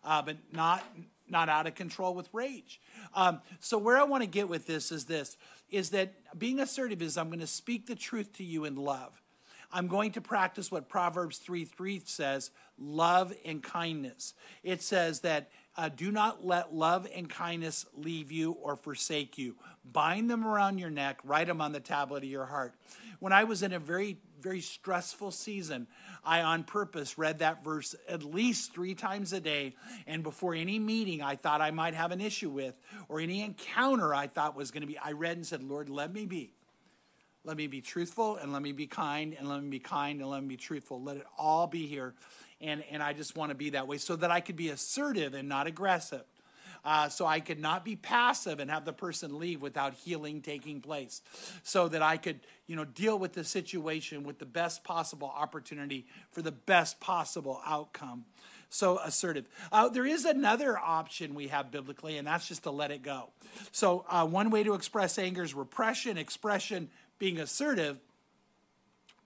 uh, 0.03 0.23
but 0.23 0.37
not, 0.53 0.85
not 1.29 1.49
out 1.49 1.67
of 1.67 1.75
control 1.75 2.15
with 2.15 2.29
rage. 2.33 2.81
Um, 3.15 3.41
so, 3.61 3.79
where 3.79 3.99
I 3.99 4.05
want 4.05 4.23
to 4.23 4.29
get 4.29 4.49
with 4.49 4.67
this 4.67 4.91
is 4.91 5.05
this 5.05 5.37
is 5.71 5.91
that 5.91 6.15
being 6.37 6.59
assertive 6.59 7.01
is 7.01 7.17
I'm 7.17 7.29
going 7.29 7.41
to 7.41 7.47
speak 7.47 7.87
the 7.87 7.95
truth 7.95 8.33
to 8.35 8.45
you 8.45 8.65
in 8.65 8.75
love. 8.75 9.23
I'm 9.73 9.87
going 9.87 10.13
to 10.13 10.21
practice 10.21 10.71
what 10.71 10.89
Proverbs 10.89 11.39
3 11.39 11.65
3 11.65 12.03
says 12.05 12.51
love 12.79 13.33
and 13.45 13.63
kindness. 13.63 14.35
It 14.63 14.83
says 14.83 15.21
that 15.21 15.51
uh, 15.81 15.89
do 15.89 16.13
not 16.13 16.45
let 16.45 16.75
love 16.75 17.09
and 17.15 17.27
kindness 17.27 17.87
leave 17.95 18.31
you 18.31 18.53
or 18.53 18.77
forsake 18.77 19.39
you. 19.39 19.57
Bind 19.83 20.29
them 20.29 20.47
around 20.47 20.77
your 20.77 20.91
neck, 20.91 21.21
write 21.25 21.47
them 21.47 21.63
on 21.63 21.73
the 21.73 21.81
tablet 21.81 22.23
of 22.23 22.29
your 22.29 22.45
heart. 22.45 22.75
When 23.19 23.33
I 23.33 23.45
was 23.45 23.63
in 23.63 23.73
a 23.73 23.79
very, 23.79 24.19
very 24.43 24.61
stressful 24.61 25.31
season, 25.31 25.87
I 26.23 26.43
on 26.43 26.65
purpose 26.65 27.17
read 27.17 27.39
that 27.39 27.65
verse 27.65 27.95
at 28.07 28.23
least 28.23 28.75
three 28.75 28.95
times 28.95 29.33
a 29.33 29.41
day. 29.41 29.75
And 30.07 30.23
before 30.23 30.55
any 30.55 30.79
meeting 30.79 31.23
I 31.23 31.37
thought 31.37 31.63
I 31.63 31.71
might 31.71 31.95
have 31.95 32.13
an 32.13 32.21
issue 32.21 32.51
with, 32.51 32.79
or 33.09 33.19
any 33.19 33.43
encounter 33.43 34.15
I 34.15 34.27
thought 34.27 34.55
was 34.55 34.71
going 34.71 34.83
to 34.83 34.87
be, 34.87 34.99
I 34.99 35.13
read 35.13 35.39
and 35.39 35.47
said, 35.47 35.63
Lord, 35.63 35.89
let 35.89 36.13
me 36.13 36.27
be. 36.27 36.53
Let 37.43 37.57
me 37.57 37.69
be 37.69 37.81
truthful 37.81 38.37
and 38.37 38.53
let 38.53 38.61
me 38.61 38.73
be 38.73 38.87
kind 38.87 39.35
and 39.39 39.49
let 39.49 39.63
me 39.63 39.71
be 39.71 39.79
kind 39.79 40.21
and 40.21 40.29
let 40.29 40.43
me 40.43 40.49
be 40.49 40.57
truthful. 40.59 41.03
Let 41.03 41.17
it 41.17 41.27
all 41.39 41.67
be 41.67 41.87
here 41.87 42.13
and, 42.61 42.85
and 42.91 43.03
I 43.03 43.13
just 43.13 43.37
want 43.37 43.51
to 43.51 43.55
be 43.55 43.71
that 43.71 43.89
way 43.89 43.99
so 43.99 44.17
that 44.17 44.31
I 44.31 44.41
could 44.41 44.57
be 44.57 44.69
assertive 44.69 45.35
and 45.35 45.49
not 45.49 45.67
aggressive. 45.67 46.25
Uh, 46.83 47.09
so 47.09 47.27
I 47.27 47.41
could 47.41 47.61
not 47.61 47.85
be 47.85 47.95
passive 47.95 48.59
and 48.59 48.71
have 48.71 48.85
the 48.87 48.93
person 48.93 49.39
leave 49.39 49.61
without 49.61 49.95
healing 49.95 50.41
taking 50.41 50.81
place. 50.81 51.21
So 51.63 51.89
that 51.89 52.01
I 52.01 52.17
could, 52.17 52.41
you 52.67 52.75
know, 52.75 52.87
deal 52.87 53.19
with 53.19 53.35
the 53.35 53.45
situation 53.45 54.25
with 54.25 54.39
the 54.39 54.47
best 54.47 54.83
possible 54.83 55.31
opportunity 55.35 56.07
for 56.31 56.41
the 56.41 56.53
best 56.53 56.99
possible 56.99 57.61
outcome. 57.67 58.25
So 58.71 58.99
assertive. 58.99 59.47
Uh, 59.73 59.89
there 59.89 60.07
is 60.07 60.25
another 60.25 60.79
option 60.79 61.35
we 61.35 61.49
have 61.49 61.71
biblically, 61.71 62.17
and 62.17 62.27
that's 62.27 62.49
just 62.49 62.63
to 62.63 62.71
let 62.71 62.91
it 62.91 63.03
go. 63.03 63.31
So 63.73 64.05
uh, 64.09 64.27
one 64.27 64.51
way 64.51 64.63
to 64.63 64.75
express 64.75 65.19
anger 65.19 65.43
is 65.43 65.55
repression, 65.55 66.17
expression, 66.17 66.89
being 67.19 67.39
assertive, 67.39 67.99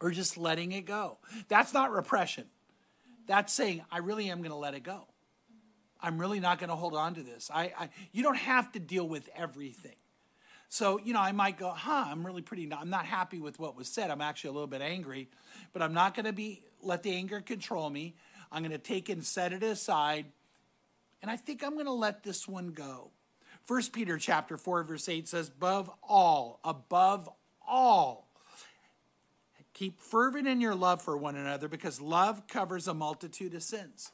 or 0.00 0.10
just 0.10 0.36
letting 0.38 0.72
it 0.72 0.86
go. 0.86 1.18
That's 1.48 1.72
not 1.72 1.92
repression. 1.92 2.44
That's 3.26 3.52
saying, 3.52 3.82
I 3.90 3.98
really 3.98 4.30
am 4.30 4.38
going 4.38 4.50
to 4.50 4.56
let 4.56 4.74
it 4.74 4.82
go. 4.82 5.06
I'm 6.00 6.18
really 6.18 6.40
not 6.40 6.58
going 6.58 6.68
to 6.68 6.76
hold 6.76 6.94
on 6.94 7.14
to 7.14 7.22
this. 7.22 7.50
I, 7.52 7.72
I, 7.78 7.88
you 8.12 8.22
don't 8.22 8.36
have 8.36 8.72
to 8.72 8.78
deal 8.78 9.08
with 9.08 9.28
everything. 9.34 9.96
So, 10.68 10.98
you 10.98 11.12
know, 11.12 11.20
I 11.20 11.32
might 11.32 11.56
go, 11.56 11.70
huh, 11.70 12.06
I'm 12.08 12.26
really 12.26 12.42
pretty, 12.42 12.70
I'm 12.72 12.90
not 12.90 13.06
happy 13.06 13.38
with 13.38 13.58
what 13.58 13.76
was 13.76 13.88
said. 13.88 14.10
I'm 14.10 14.20
actually 14.20 14.50
a 14.50 14.52
little 14.54 14.66
bit 14.66 14.82
angry, 14.82 15.28
but 15.72 15.82
I'm 15.82 15.94
not 15.94 16.14
going 16.14 16.26
to 16.26 16.32
be, 16.32 16.62
let 16.82 17.02
the 17.02 17.14
anger 17.14 17.40
control 17.40 17.88
me. 17.88 18.16
I'm 18.50 18.62
going 18.62 18.72
to 18.72 18.78
take 18.78 19.08
and 19.08 19.24
set 19.24 19.52
it 19.52 19.62
aside. 19.62 20.26
And 21.22 21.30
I 21.30 21.36
think 21.36 21.62
I'm 21.64 21.74
going 21.74 21.86
to 21.86 21.92
let 21.92 22.22
this 22.22 22.46
one 22.46 22.72
go. 22.72 23.10
First 23.62 23.92
Peter 23.92 24.18
chapter 24.18 24.56
4, 24.58 24.82
verse 24.82 25.08
8 25.08 25.26
says, 25.26 25.48
above 25.48 25.90
all, 26.02 26.60
above 26.64 27.30
all, 27.66 28.23
Keep 29.74 30.00
fervent 30.00 30.46
in 30.46 30.60
your 30.60 30.74
love 30.74 31.02
for 31.02 31.16
one 31.16 31.36
another 31.36 31.68
because 31.68 32.00
love 32.00 32.46
covers 32.46 32.88
a 32.88 32.94
multitude 32.94 33.54
of 33.54 33.62
sins. 33.62 34.12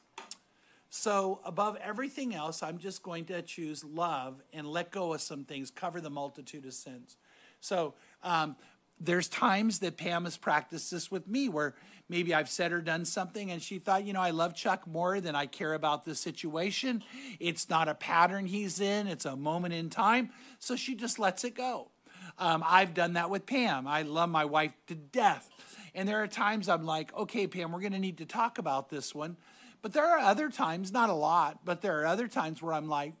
So, 0.89 1.39
above 1.45 1.77
everything 1.81 2.35
else, 2.35 2.61
I'm 2.61 2.77
just 2.77 3.01
going 3.01 3.25
to 3.25 3.41
choose 3.41 3.81
love 3.81 4.41
and 4.51 4.67
let 4.67 4.91
go 4.91 5.13
of 5.13 5.21
some 5.21 5.45
things, 5.45 5.71
cover 5.71 6.01
the 6.01 6.09
multitude 6.09 6.65
of 6.65 6.73
sins. 6.73 7.15
So, 7.61 7.93
um, 8.23 8.57
there's 8.99 9.27
times 9.29 9.79
that 9.79 9.97
Pam 9.97 10.25
has 10.25 10.35
practiced 10.35 10.91
this 10.91 11.09
with 11.09 11.27
me 11.27 11.47
where 11.47 11.75
maybe 12.09 12.33
I've 12.33 12.49
said 12.49 12.71
or 12.71 12.81
done 12.81 13.05
something 13.05 13.49
and 13.49 13.61
she 13.61 13.79
thought, 13.79 14.03
you 14.03 14.13
know, 14.13 14.21
I 14.21 14.31
love 14.31 14.53
Chuck 14.53 14.85
more 14.85 15.21
than 15.21 15.35
I 15.35 15.45
care 15.45 15.73
about 15.73 16.05
the 16.05 16.13
situation. 16.13 17.03
It's 17.39 17.69
not 17.69 17.87
a 17.87 17.95
pattern 17.95 18.45
he's 18.45 18.79
in, 18.79 19.07
it's 19.07 19.25
a 19.25 19.35
moment 19.35 19.73
in 19.73 19.89
time. 19.89 20.29
So 20.59 20.75
she 20.75 20.93
just 20.93 21.17
lets 21.17 21.43
it 21.43 21.55
go. 21.55 21.89
Um, 22.37 22.63
I've 22.65 22.93
done 22.93 23.13
that 23.13 23.29
with 23.29 23.45
Pam. 23.45 23.87
I 23.87 24.01
love 24.03 24.29
my 24.29 24.45
wife 24.45 24.73
to 24.87 24.95
death. 24.95 25.49
And 25.93 26.07
there 26.07 26.23
are 26.23 26.27
times 26.27 26.69
I'm 26.69 26.85
like, 26.85 27.13
okay, 27.15 27.47
Pam, 27.47 27.71
we're 27.71 27.81
going 27.81 27.91
to 27.93 27.99
need 27.99 28.19
to 28.19 28.25
talk 28.25 28.57
about 28.57 28.89
this 28.89 29.13
one. 29.13 29.37
But 29.81 29.93
there 29.93 30.05
are 30.05 30.19
other 30.19 30.49
times, 30.49 30.91
not 30.91 31.09
a 31.09 31.13
lot, 31.13 31.65
but 31.65 31.81
there 31.81 32.01
are 32.01 32.05
other 32.05 32.27
times 32.27 32.61
where 32.61 32.73
I'm 32.73 32.87
like, 32.87 33.13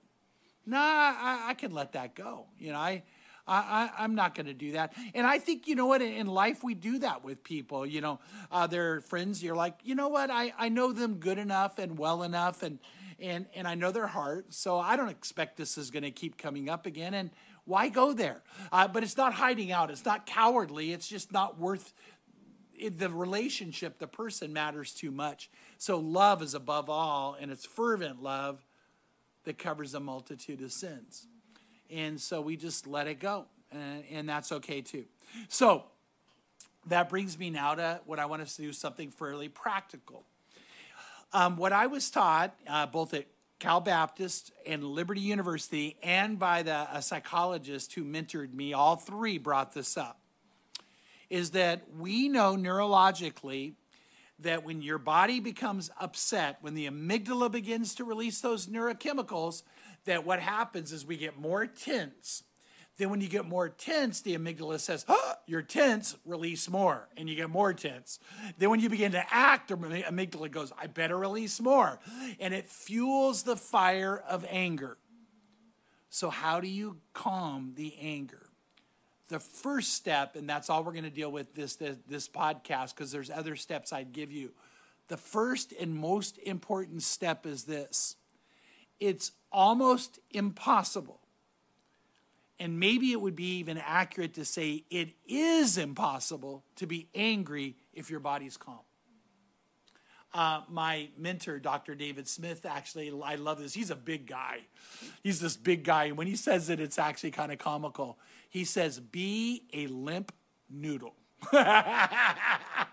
nah, 0.65 0.77
I, 0.79 1.45
I 1.49 1.53
can 1.55 1.73
let 1.73 1.93
that 1.93 2.15
go. 2.15 2.45
You 2.59 2.71
know, 2.71 2.77
I, 2.77 3.03
I, 3.47 3.89
I, 3.97 4.03
am 4.03 4.15
not 4.15 4.35
going 4.35 4.45
to 4.45 4.53
do 4.53 4.73
that. 4.73 4.93
And 5.15 5.25
I 5.25 5.39
think, 5.39 5.67
you 5.67 5.75
know 5.75 5.87
what, 5.87 6.01
in 6.01 6.27
life 6.27 6.63
we 6.63 6.75
do 6.75 6.99
that 6.99 7.23
with 7.23 7.43
people. 7.43 7.85
You 7.85 8.01
know, 8.01 8.19
uh, 8.51 8.67
they're 8.67 9.01
friends, 9.01 9.43
you're 9.43 9.55
like, 9.55 9.79
you 9.83 9.95
know 9.95 10.07
what, 10.07 10.29
I, 10.29 10.53
I 10.57 10.69
know 10.69 10.93
them 10.93 11.15
good 11.15 11.37
enough 11.37 11.79
and 11.79 11.97
well 11.97 12.21
enough, 12.23 12.61
and, 12.63 12.79
and, 13.19 13.47
and 13.55 13.67
I 13.67 13.75
know 13.75 13.91
their 13.91 14.07
heart, 14.07 14.53
so 14.53 14.79
I 14.79 14.95
don't 14.95 15.09
expect 15.09 15.57
this 15.57 15.77
is 15.77 15.91
going 15.91 16.03
to 16.03 16.11
keep 16.11 16.37
coming 16.37 16.69
up 16.69 16.85
again. 16.85 17.13
And 17.13 17.31
why 17.71 17.89
go 17.89 18.13
there? 18.13 18.41
Uh, 18.71 18.87
but 18.87 19.03
it's 19.03 19.17
not 19.17 19.33
hiding 19.33 19.71
out. 19.71 19.89
It's 19.89 20.05
not 20.05 20.25
cowardly. 20.25 20.91
It's 20.91 21.07
just 21.07 21.31
not 21.31 21.57
worth 21.57 21.93
it, 22.81 22.97
the 22.97 23.09
relationship, 23.09 23.99
the 23.99 24.07
person 24.07 24.51
matters 24.51 24.93
too 24.93 25.11
much. 25.11 25.49
So 25.77 25.99
love 25.99 26.41
is 26.41 26.53
above 26.53 26.89
all, 26.89 27.37
and 27.39 27.51
it's 27.51 27.65
fervent 27.65 28.21
love 28.21 28.65
that 29.43 29.57
covers 29.57 29.93
a 29.93 29.99
multitude 29.99 30.61
of 30.61 30.71
sins. 30.71 31.27
And 31.89 32.19
so 32.19 32.41
we 32.41 32.57
just 32.57 32.87
let 32.87 33.07
it 33.07 33.19
go, 33.19 33.45
and, 33.71 34.03
and 34.11 34.29
that's 34.29 34.51
okay 34.51 34.81
too. 34.81 35.05
So 35.47 35.83
that 36.87 37.09
brings 37.09 37.37
me 37.37 37.49
now 37.49 37.75
to 37.75 38.01
what 38.05 38.19
I 38.19 38.25
want 38.25 38.41
us 38.41 38.55
to 38.55 38.63
do 38.63 38.73
something 38.73 39.11
fairly 39.11 39.47
practical. 39.47 40.25
Um, 41.33 41.55
what 41.55 41.71
I 41.71 41.87
was 41.87 42.09
taught, 42.09 42.55
uh, 42.67 42.87
both 42.87 43.13
at 43.13 43.25
Cal 43.61 43.79
Baptist 43.79 44.51
and 44.65 44.83
Liberty 44.83 45.21
University, 45.21 45.95
and 46.01 46.39
by 46.39 46.63
the, 46.63 46.87
a 46.91 46.99
psychologist 46.99 47.93
who 47.93 48.03
mentored 48.03 48.51
me, 48.51 48.73
all 48.73 48.95
three 48.95 49.37
brought 49.37 49.71
this 49.75 49.97
up, 49.97 50.19
is 51.29 51.51
that 51.51 51.83
we 51.95 52.27
know 52.27 52.55
neurologically 52.57 53.73
that 54.39 54.65
when 54.65 54.81
your 54.81 54.97
body 54.97 55.39
becomes 55.39 55.91
upset, 55.99 56.57
when 56.61 56.73
the 56.73 56.87
amygdala 56.87 57.51
begins 57.51 57.93
to 57.93 58.03
release 58.03 58.41
those 58.41 58.65
neurochemicals, 58.65 59.61
that 60.05 60.25
what 60.25 60.39
happens 60.39 60.91
is 60.91 61.05
we 61.05 61.15
get 61.15 61.39
more 61.39 61.67
tense. 61.67 62.41
Then 63.01 63.09
when 63.09 63.19
you 63.19 63.27
get 63.27 63.47
more 63.47 63.67
tense, 63.67 64.21
the 64.21 64.37
amygdala 64.37 64.79
says, 64.79 65.05
oh, 65.07 65.33
you're 65.47 65.63
tense, 65.63 66.15
release 66.23 66.69
more, 66.69 67.07
and 67.17 67.27
you 67.27 67.35
get 67.35 67.49
more 67.49 67.73
tense. 67.73 68.19
Then 68.59 68.69
when 68.69 68.79
you 68.79 68.89
begin 68.89 69.13
to 69.13 69.23
act, 69.31 69.69
the 69.69 69.75
amygdala 69.75 70.51
goes, 70.51 70.71
I 70.79 70.85
better 70.85 71.17
release 71.17 71.59
more. 71.59 71.99
And 72.39 72.53
it 72.53 72.67
fuels 72.67 73.41
the 73.41 73.55
fire 73.55 74.23
of 74.29 74.45
anger. 74.47 74.99
So, 76.11 76.29
how 76.29 76.59
do 76.59 76.67
you 76.67 76.97
calm 77.13 77.73
the 77.75 77.95
anger? 77.99 78.51
The 79.29 79.39
first 79.39 79.95
step, 79.95 80.35
and 80.35 80.47
that's 80.47 80.69
all 80.69 80.83
we're 80.83 80.91
going 80.91 81.03
to 81.03 81.09
deal 81.09 81.31
with 81.31 81.55
this, 81.55 81.77
this, 81.77 81.97
this 82.07 82.27
podcast 82.29 82.93
because 82.93 83.11
there's 83.11 83.31
other 83.31 83.55
steps 83.55 83.91
I'd 83.91 84.11
give 84.13 84.31
you. 84.31 84.51
The 85.07 85.17
first 85.17 85.73
and 85.79 85.95
most 85.95 86.37
important 86.37 87.01
step 87.01 87.47
is 87.47 87.63
this 87.63 88.15
it's 88.99 89.31
almost 89.51 90.19
impossible. 90.29 91.17
And 92.61 92.79
maybe 92.79 93.11
it 93.11 93.19
would 93.19 93.35
be 93.35 93.57
even 93.57 93.79
accurate 93.79 94.35
to 94.35 94.45
say 94.45 94.83
it 94.91 95.15
is 95.27 95.79
impossible 95.79 96.63
to 96.75 96.85
be 96.85 97.09
angry 97.15 97.75
if 97.91 98.11
your 98.11 98.19
body's 98.19 98.55
calm. 98.55 98.81
Uh, 100.31 100.61
my 100.69 101.09
mentor, 101.17 101.57
Dr. 101.57 101.95
David 101.95 102.27
Smith, 102.27 102.63
actually, 102.63 103.11
I 103.25 103.33
love 103.33 103.57
this. 103.57 103.73
He's 103.73 103.89
a 103.89 103.95
big 103.95 104.27
guy. 104.27 104.59
He's 105.23 105.39
this 105.39 105.57
big 105.57 105.83
guy. 105.83 106.03
And 106.03 106.17
when 106.17 106.27
he 106.27 106.35
says 106.35 106.69
it, 106.69 106.79
it's 106.79 106.99
actually 106.99 107.31
kind 107.31 107.51
of 107.51 107.57
comical. 107.57 108.19
He 108.47 108.63
says, 108.63 108.99
Be 108.99 109.63
a 109.73 109.87
limp 109.87 110.31
noodle. 110.69 111.15
I 111.51 112.85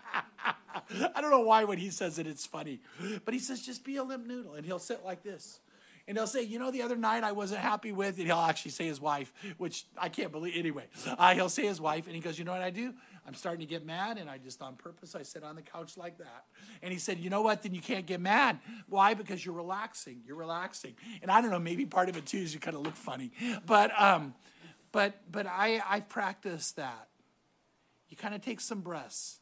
don't 1.21 1.31
know 1.31 1.41
why 1.41 1.65
when 1.65 1.77
he 1.77 1.91
says 1.91 2.19
it, 2.19 2.27
it's 2.27 2.47
funny. 2.47 2.81
But 3.23 3.35
he 3.35 3.41
says, 3.41 3.61
Just 3.61 3.85
be 3.85 3.97
a 3.97 4.03
limp 4.03 4.27
noodle. 4.27 4.55
And 4.55 4.65
he'll 4.65 4.79
sit 4.79 5.05
like 5.05 5.23
this 5.23 5.61
and 6.09 6.17
he'll 6.17 6.27
say, 6.27 6.43
you 6.43 6.59
know, 6.59 6.71
the 6.71 6.81
other 6.81 6.97
night 6.97 7.23
I 7.23 7.33
wasn't 7.33 7.61
happy 7.61 7.93
with, 7.93 8.17
and 8.17 8.27
he'll 8.27 8.39
actually 8.39 8.71
say 8.71 8.87
his 8.87 8.99
wife, 8.99 9.31
which 9.59 9.85
I 9.99 10.09
can't 10.09 10.33
believe. 10.33 10.55
Anyway, 10.57 10.87
uh, 11.07 11.35
he'll 11.35 11.51
say 11.51 11.67
his 11.67 11.83
wife, 11.83 12.07
and 12.07 12.15
he 12.17 12.23
goes, 12.23 12.39
you 12.39 12.47
know 12.47 12.53
what 12.53 12.63
I 12.63 12.71
do? 12.71 12.95
I'm 13.27 13.35
starting 13.35 13.61
to 13.61 13.67
get 13.67 13.85
mad, 13.85 14.17
and 14.17 14.31
I 14.31 14.39
just 14.39 14.63
on 14.63 14.77
purpose 14.77 15.15
I 15.15 15.23
sit 15.23 15.45
on 15.45 15.55
the 15.55 15.63
couch 15.63 15.99
like 15.99 16.17
that. 16.17 16.47
And 16.83 16.95
he 16.95 16.99
said, 16.99 17.19
you 17.19 17.29
know 17.29 17.43
what? 17.43 17.63
Then 17.63 17.75
you 17.75 17.83
can't 17.83 18.07
get 18.07 18.23
mad. 18.23 18.59
Why? 18.89 19.13
Because 19.13 19.45
you're 19.45 19.55
relaxing. 19.55 20.23
You're 20.27 20.37
relaxing. 20.37 20.95
And 21.21 21.31
I 21.31 21.43
don't 21.43 21.51
know, 21.51 21.59
maybe 21.59 21.85
part 21.85 22.09
of 22.09 22.17
it 22.17 22.25
too 22.25 22.39
is 22.39 22.55
you 22.55 22.61
kind 22.61 22.75
of 22.75 22.83
look 22.83 22.97
funny, 22.97 23.31
but 23.67 23.91
um, 24.01 24.35
but 24.93 25.21
but 25.31 25.47
I 25.47 25.83
I 25.87 26.01
practice 26.01 26.73
that. 26.73 27.09
You 28.09 28.17
kind 28.17 28.35
of 28.35 28.41
take 28.41 28.61
some 28.61 28.81
breaths 28.81 29.41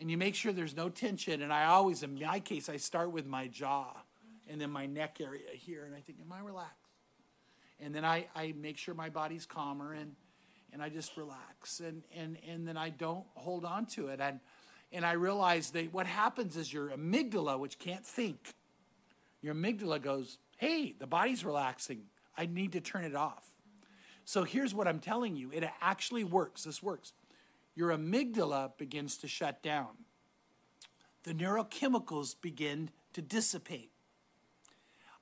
and 0.00 0.10
you 0.10 0.18
make 0.18 0.34
sure 0.34 0.52
there's 0.52 0.74
no 0.74 0.88
tension. 0.88 1.40
And 1.40 1.52
I 1.52 1.66
always, 1.66 2.02
in 2.02 2.18
my 2.18 2.40
case, 2.40 2.68
I 2.68 2.78
start 2.78 3.12
with 3.12 3.26
my 3.26 3.46
jaw 3.46 4.03
and 4.48 4.60
then 4.60 4.70
my 4.70 4.86
neck 4.86 5.18
area 5.20 5.48
here. 5.52 5.84
And 5.84 5.94
I 5.94 6.00
think, 6.00 6.18
am 6.20 6.32
I 6.32 6.40
relaxed? 6.40 6.78
And 7.80 7.94
then 7.94 8.04
I, 8.04 8.26
I 8.34 8.54
make 8.56 8.78
sure 8.78 8.94
my 8.94 9.08
body's 9.08 9.46
calmer 9.46 9.92
and, 9.92 10.14
and 10.72 10.82
I 10.82 10.88
just 10.88 11.16
relax. 11.16 11.80
And, 11.80 12.02
and, 12.16 12.38
and 12.48 12.66
then 12.66 12.76
I 12.76 12.90
don't 12.90 13.24
hold 13.34 13.64
on 13.64 13.86
to 13.86 14.08
it. 14.08 14.20
And, 14.20 14.40
and 14.92 15.04
I 15.04 15.12
realize 15.12 15.70
that 15.70 15.92
what 15.92 16.06
happens 16.06 16.56
is 16.56 16.72
your 16.72 16.90
amygdala, 16.90 17.58
which 17.58 17.78
can't 17.78 18.06
think, 18.06 18.54
your 19.42 19.54
amygdala 19.54 20.00
goes, 20.00 20.38
hey, 20.56 20.94
the 20.98 21.06
body's 21.06 21.44
relaxing. 21.44 22.04
I 22.36 22.46
need 22.46 22.72
to 22.72 22.80
turn 22.80 23.04
it 23.04 23.14
off. 23.14 23.44
So 24.24 24.44
here's 24.44 24.74
what 24.74 24.88
I'm 24.88 25.00
telling 25.00 25.36
you 25.36 25.50
it 25.52 25.64
actually 25.80 26.24
works. 26.24 26.64
This 26.64 26.82
works. 26.82 27.12
Your 27.74 27.90
amygdala 27.90 28.76
begins 28.78 29.16
to 29.18 29.28
shut 29.28 29.62
down, 29.62 29.88
the 31.24 31.34
neurochemicals 31.34 32.36
begin 32.40 32.90
to 33.14 33.22
dissipate. 33.22 33.90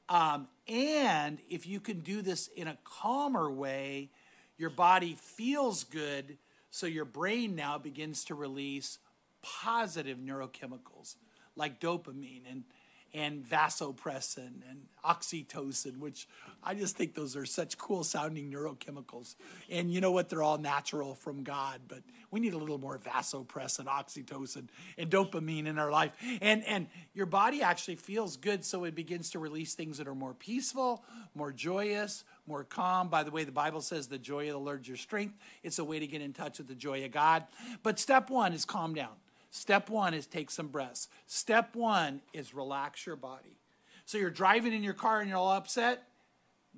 Um, 0.09 0.49
and 0.69 1.38
if 1.49 1.67
you 1.67 1.81
can 1.81 2.01
do 2.01 2.23
this 2.23 2.49
in 2.49 2.69
a 2.69 2.79
calmer 2.85 3.51
way, 3.51 4.11
your 4.59 4.71
body 4.71 5.17
feels 5.19 5.85
good, 5.85 6.38
so 6.71 6.87
your 6.87 7.05
brain 7.05 7.55
now 7.55 7.79
begins 7.79 8.25
to 8.27 8.35
release 8.35 8.99
positive 9.43 10.19
neurochemicals 10.19 11.17
like 11.57 11.81
dopamine 11.81 12.43
and 12.51 12.65
and 13.14 13.44
vasopressin 13.44 14.62
and 14.70 14.87
oxytocin, 15.05 15.98
which 15.98 16.29
I 16.62 16.75
just 16.75 16.96
think 16.96 17.14
those 17.14 17.37
are 17.37 17.44
such 17.44 17.77
cool 17.77 18.05
sounding 18.05 18.51
neurochemicals. 18.51 19.35
And 19.70 19.92
you 19.92 20.01
know 20.01 20.12
what? 20.12 20.29
They're 20.29 20.42
all 20.42 20.59
natural 20.59 21.14
from 21.14 21.42
God, 21.42 21.81
but 21.88 22.03
we 22.31 22.40
need 22.40 22.55
a 22.55 22.59
little 22.59 22.79
more 22.79 22.98
vasopressin, 22.98 23.87
oxytocin, 23.87 24.68
and 24.96 25.11
dopamine 25.11 25.66
in 25.66 25.79
our 25.79 25.90
life. 25.90 26.12
And, 26.40 26.64
and 26.64 26.87
your 27.14 27.27
body 27.27 27.62
actually 27.62 27.96
feels 27.96 28.37
good, 28.37 28.64
so 28.64 28.85
it 28.85 28.94
begins 28.94 29.31
to 29.31 29.38
release 29.38 29.75
things 29.75 29.98
that 29.98 30.09
are 30.09 30.14
more 30.14 30.35
peaceful, 30.35 31.05
more 31.35 31.53
joyous, 31.53 32.25
more 32.46 32.64
calm. 32.64 33.09
By 33.09 33.25
the 33.25 33.31
way, 33.31 33.44
the 33.44 33.53
Bible 33.53 33.81
says 33.81 34.07
the 34.07 34.18
joy 34.18 34.46
of 34.46 34.53
the 34.53 34.59
Lord 34.59 34.83
is 34.83 34.88
your 34.88 34.96
strength. 34.96 35.35
It's 35.62 35.79
a 35.79 35.85
way 35.85 35.98
to 35.98 36.07
get 36.07 36.22
in 36.22 36.33
touch 36.33 36.59
with 36.59 36.68
the 36.68 36.75
joy 36.75 37.05
of 37.05 37.12
God. 37.12 37.44
But 37.83 37.98
step 37.98 38.31
one 38.31 38.53
is 38.53 38.64
calm 38.64 38.94
down. 38.94 39.12
Step 39.55 39.91
one 39.91 40.15
is 40.15 40.27
take 40.27 40.51
some 40.51 40.69
breaths. 40.69 41.09
Step 41.27 41.77
one 41.77 42.23
is 42.33 42.55
relax 42.55 43.05
your 43.05 43.17
body. 43.17 43.59
So 44.07 44.17
you're 44.17 44.31
driving 44.31 44.73
in 44.73 44.83
your 44.83 44.95
car 44.95 45.21
and 45.21 45.29
you're 45.29 45.38
all 45.38 45.53
upset. 45.53 46.05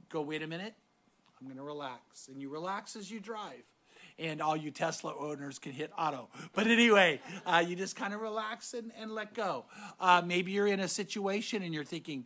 Go, 0.08 0.20
wait 0.22 0.42
a 0.42 0.48
minute. 0.48 0.74
I'm 1.40 1.46
going 1.46 1.56
to 1.56 1.62
relax. 1.62 2.26
And 2.26 2.42
you 2.42 2.48
relax 2.48 2.96
as 2.96 3.12
you 3.12 3.20
drive. 3.20 3.62
And 4.18 4.42
all 4.42 4.56
you 4.56 4.72
Tesla 4.72 5.14
owners 5.16 5.60
can 5.60 5.70
hit 5.70 5.92
auto. 5.96 6.28
But 6.52 6.66
anyway, 6.66 7.20
uh, 7.46 7.64
you 7.66 7.76
just 7.76 7.94
kind 7.94 8.12
of 8.12 8.20
relax 8.20 8.74
and, 8.74 8.90
and 9.00 9.12
let 9.12 9.34
go. 9.34 9.66
Uh, 10.00 10.22
maybe 10.26 10.50
you're 10.50 10.66
in 10.66 10.80
a 10.80 10.88
situation 10.88 11.62
and 11.62 11.72
you're 11.72 11.84
thinking, 11.84 12.24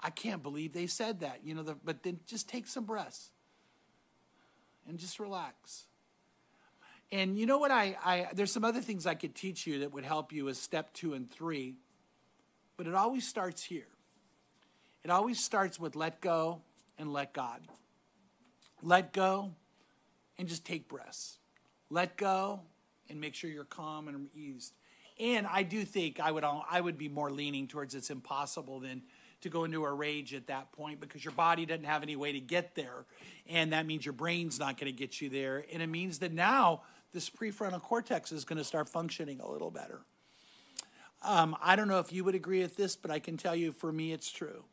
I 0.00 0.08
can't 0.08 0.42
believe 0.42 0.72
they 0.72 0.86
said 0.86 1.20
that. 1.20 1.40
You 1.44 1.54
know, 1.54 1.62
the, 1.62 1.76
but 1.84 2.02
then 2.02 2.20
just 2.26 2.48
take 2.48 2.66
some 2.66 2.84
breaths 2.84 3.28
and 4.88 4.98
just 4.98 5.20
relax. 5.20 5.84
And 7.12 7.38
you 7.38 7.46
know 7.46 7.58
what? 7.58 7.70
I, 7.70 7.96
I 8.04 8.28
there's 8.34 8.52
some 8.52 8.64
other 8.64 8.80
things 8.80 9.06
I 9.06 9.14
could 9.14 9.34
teach 9.34 9.66
you 9.66 9.80
that 9.80 9.92
would 9.92 10.04
help 10.04 10.32
you 10.32 10.48
as 10.48 10.58
step 10.58 10.92
two 10.92 11.14
and 11.14 11.30
three, 11.30 11.76
but 12.76 12.86
it 12.86 12.94
always 12.94 13.26
starts 13.26 13.62
here. 13.62 13.86
It 15.04 15.10
always 15.10 15.42
starts 15.42 15.78
with 15.78 15.94
let 15.94 16.20
go 16.20 16.62
and 16.98 17.12
let 17.12 17.32
God. 17.32 17.60
Let 18.82 19.12
go 19.12 19.52
and 20.36 20.48
just 20.48 20.64
take 20.64 20.88
breaths. 20.88 21.38
Let 21.90 22.16
go 22.16 22.60
and 23.08 23.20
make 23.20 23.34
sure 23.34 23.48
you're 23.48 23.64
calm 23.64 24.08
and 24.08 24.28
eased. 24.34 24.74
And 25.18 25.46
I 25.46 25.62
do 25.62 25.84
think 25.84 26.18
I 26.20 26.30
would 26.30 26.44
I 26.44 26.80
would 26.80 26.98
be 26.98 27.08
more 27.08 27.30
leaning 27.30 27.68
towards 27.68 27.94
it's 27.94 28.10
impossible 28.10 28.80
than 28.80 29.02
to 29.42 29.48
go 29.48 29.64
into 29.64 29.84
a 29.84 29.92
rage 29.92 30.34
at 30.34 30.48
that 30.48 30.72
point 30.72 31.00
because 31.00 31.24
your 31.24 31.32
body 31.32 31.66
doesn't 31.66 31.84
have 31.84 32.02
any 32.02 32.16
way 32.16 32.32
to 32.32 32.40
get 32.40 32.74
there. 32.74 33.04
And 33.48 33.72
that 33.72 33.86
means 33.86 34.04
your 34.04 34.12
brain's 34.12 34.58
not 34.58 34.78
going 34.78 34.92
to 34.92 34.98
get 34.98 35.20
you 35.20 35.28
there. 35.28 35.64
And 35.72 35.82
it 35.82 35.86
means 35.86 36.18
that 36.18 36.32
now 36.32 36.82
this 37.16 37.30
prefrontal 37.30 37.80
cortex 37.80 38.30
is 38.30 38.44
going 38.44 38.58
to 38.58 38.64
start 38.64 38.90
functioning 38.90 39.40
a 39.40 39.50
little 39.50 39.70
better. 39.70 40.02
Um, 41.24 41.56
I 41.62 41.74
don't 41.74 41.88
know 41.88 41.98
if 41.98 42.12
you 42.12 42.24
would 42.24 42.34
agree 42.34 42.60
with 42.60 42.76
this, 42.76 42.94
but 42.94 43.10
I 43.10 43.20
can 43.20 43.38
tell 43.38 43.56
you 43.56 43.72
for 43.72 43.90
me 43.90 44.12
it's 44.12 44.30
true. 44.30 44.64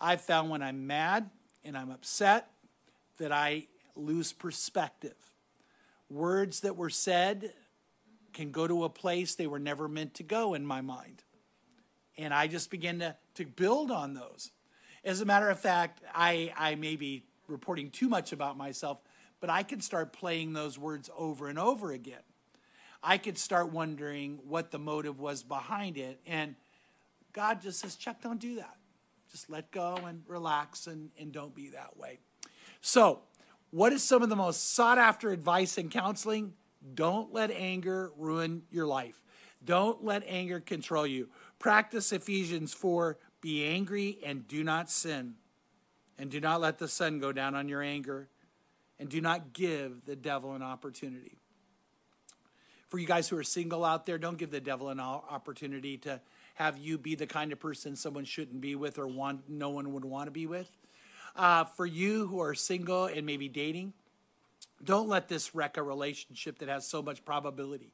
I've 0.00 0.20
found 0.20 0.50
when 0.50 0.62
I'm 0.62 0.88
mad 0.88 1.30
and 1.64 1.78
I'm 1.78 1.92
upset 1.92 2.50
that 3.18 3.30
I 3.30 3.68
lose 3.94 4.32
perspective. 4.32 5.14
Words 6.10 6.62
that 6.62 6.76
were 6.76 6.90
said 6.90 7.52
can 8.32 8.50
go 8.50 8.66
to 8.66 8.82
a 8.82 8.88
place 8.88 9.36
they 9.36 9.46
were 9.46 9.60
never 9.60 9.86
meant 9.86 10.14
to 10.14 10.24
go 10.24 10.54
in 10.54 10.66
my 10.66 10.80
mind. 10.80 11.22
And 12.18 12.34
I 12.34 12.48
just 12.48 12.68
begin 12.68 12.98
to, 12.98 13.14
to 13.36 13.44
build 13.44 13.92
on 13.92 14.14
those. 14.14 14.50
As 15.04 15.20
a 15.20 15.24
matter 15.24 15.48
of 15.50 15.60
fact, 15.60 16.02
I, 16.12 16.52
I 16.56 16.74
may 16.74 16.96
be 16.96 17.22
reporting 17.46 17.90
too 17.90 18.08
much 18.08 18.32
about 18.32 18.56
myself, 18.56 18.98
but 19.40 19.50
I 19.50 19.62
could 19.62 19.82
start 19.82 20.12
playing 20.12 20.52
those 20.52 20.78
words 20.78 21.10
over 21.16 21.48
and 21.48 21.58
over 21.58 21.92
again. 21.92 22.22
I 23.02 23.18
could 23.18 23.38
start 23.38 23.72
wondering 23.72 24.40
what 24.46 24.70
the 24.70 24.78
motive 24.78 25.20
was 25.20 25.42
behind 25.42 25.96
it. 25.96 26.20
And 26.26 26.56
God 27.32 27.60
just 27.60 27.80
says, 27.80 27.96
Chuck, 27.96 28.22
don't 28.22 28.40
do 28.40 28.56
that. 28.56 28.76
Just 29.30 29.50
let 29.50 29.70
go 29.70 29.96
and 30.06 30.22
relax 30.26 30.86
and, 30.86 31.10
and 31.18 31.32
don't 31.32 31.54
be 31.54 31.70
that 31.70 31.96
way. 31.96 32.18
So, 32.80 33.20
what 33.70 33.92
is 33.92 34.02
some 34.02 34.22
of 34.22 34.28
the 34.28 34.36
most 34.36 34.74
sought 34.74 34.98
after 34.98 35.30
advice 35.30 35.76
in 35.76 35.90
counseling? 35.90 36.54
Don't 36.94 37.32
let 37.32 37.50
anger 37.50 38.12
ruin 38.16 38.62
your 38.70 38.86
life. 38.86 39.20
Don't 39.64 40.04
let 40.04 40.22
anger 40.26 40.60
control 40.60 41.06
you. 41.06 41.28
Practice 41.58 42.12
Ephesians 42.12 42.72
4 42.72 43.18
be 43.40 43.66
angry 43.66 44.18
and 44.24 44.46
do 44.46 44.62
not 44.62 44.90
sin. 44.90 45.34
And 46.18 46.30
do 46.30 46.40
not 46.40 46.60
let 46.60 46.78
the 46.78 46.88
sun 46.88 47.18
go 47.18 47.32
down 47.32 47.54
on 47.54 47.68
your 47.68 47.82
anger 47.82 48.28
and 48.98 49.08
do 49.08 49.20
not 49.20 49.52
give 49.52 50.04
the 50.06 50.16
devil 50.16 50.54
an 50.54 50.62
opportunity. 50.62 51.36
For 52.88 52.98
you 52.98 53.06
guys 53.06 53.28
who 53.28 53.36
are 53.36 53.42
single 53.42 53.84
out 53.84 54.06
there, 54.06 54.16
don't 54.16 54.38
give 54.38 54.50
the 54.50 54.60
devil 54.60 54.88
an 54.88 55.00
opportunity 55.00 55.98
to 55.98 56.20
have 56.54 56.78
you 56.78 56.96
be 56.96 57.14
the 57.14 57.26
kind 57.26 57.52
of 57.52 57.60
person 57.60 57.96
someone 57.96 58.24
shouldn't 58.24 58.60
be 58.60 58.74
with 58.74 58.98
or 58.98 59.06
want 59.06 59.48
no 59.48 59.70
one 59.70 59.92
would 59.92 60.04
want 60.04 60.26
to 60.28 60.30
be 60.30 60.46
with. 60.46 60.74
Uh, 61.34 61.64
for 61.64 61.84
you 61.84 62.26
who 62.28 62.40
are 62.40 62.54
single 62.54 63.06
and 63.06 63.26
maybe 63.26 63.48
dating, 63.48 63.92
don't 64.82 65.08
let 65.08 65.28
this 65.28 65.54
wreck 65.54 65.76
a 65.76 65.82
relationship 65.82 66.58
that 66.60 66.68
has 66.68 66.86
so 66.86 67.02
much 67.02 67.24
probability 67.24 67.92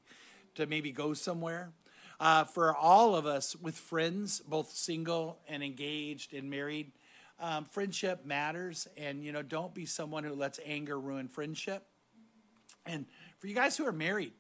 to 0.55 0.67
maybe 0.67 0.93
go 0.93 1.15
somewhere. 1.15 1.71
Uh, 2.21 2.45
for 2.45 2.77
all 2.77 3.17
of 3.17 3.27
us 3.27 3.57
with 3.57 3.77
friends, 3.77 4.41
both 4.47 4.71
single 4.71 5.39
and 5.49 5.63
engaged 5.63 6.33
and 6.33 6.49
married, 6.49 6.93
um, 7.43 7.65
friendship 7.65 8.25
matters, 8.25 8.87
and 8.97 9.25
you 9.25 9.33
know, 9.33 9.43
don't 9.43 9.75
be 9.75 9.85
someone 9.85 10.25
who 10.25 10.35
lets 10.35 10.61
anger 10.65 10.99
ruin 10.99 11.29
friendship. 11.29 11.85
And 12.87 13.05
for 13.39 13.49
you 13.49 13.55
guys 13.55 13.77
who 13.77 13.85
are 13.85 13.93
married, 13.93 14.33